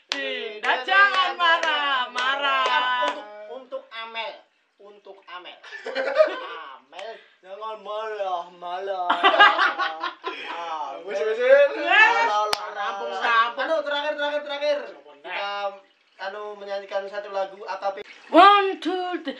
Dinda 0.09 0.75
jangan 0.88 1.37
marah-marah. 1.37 1.92
untuk 3.53 3.83
untuk 3.83 3.83
Amel 4.05 4.35
untuk 4.77 5.16
Amel 5.33 5.59
Amel 6.77 7.14
jangan 7.40 7.77
malah 7.81 8.47
malah 8.53 9.09
Wes 11.09 11.18
wes. 11.18 11.38
wes. 11.40 11.73
rampung 12.77 13.11
rampung 13.11 13.64
anu 13.64 13.77
terakhir 13.81 14.12
terakhir 14.21 14.42
terakhir 14.45 14.79
kita 14.92 15.73
anu 16.23 16.55
menyanyikan 16.61 17.09
satu 17.09 17.33
lagu 17.35 17.59
AKP 17.64 18.05
One, 18.33 18.81
two, 18.81 19.21
three, 19.25 19.37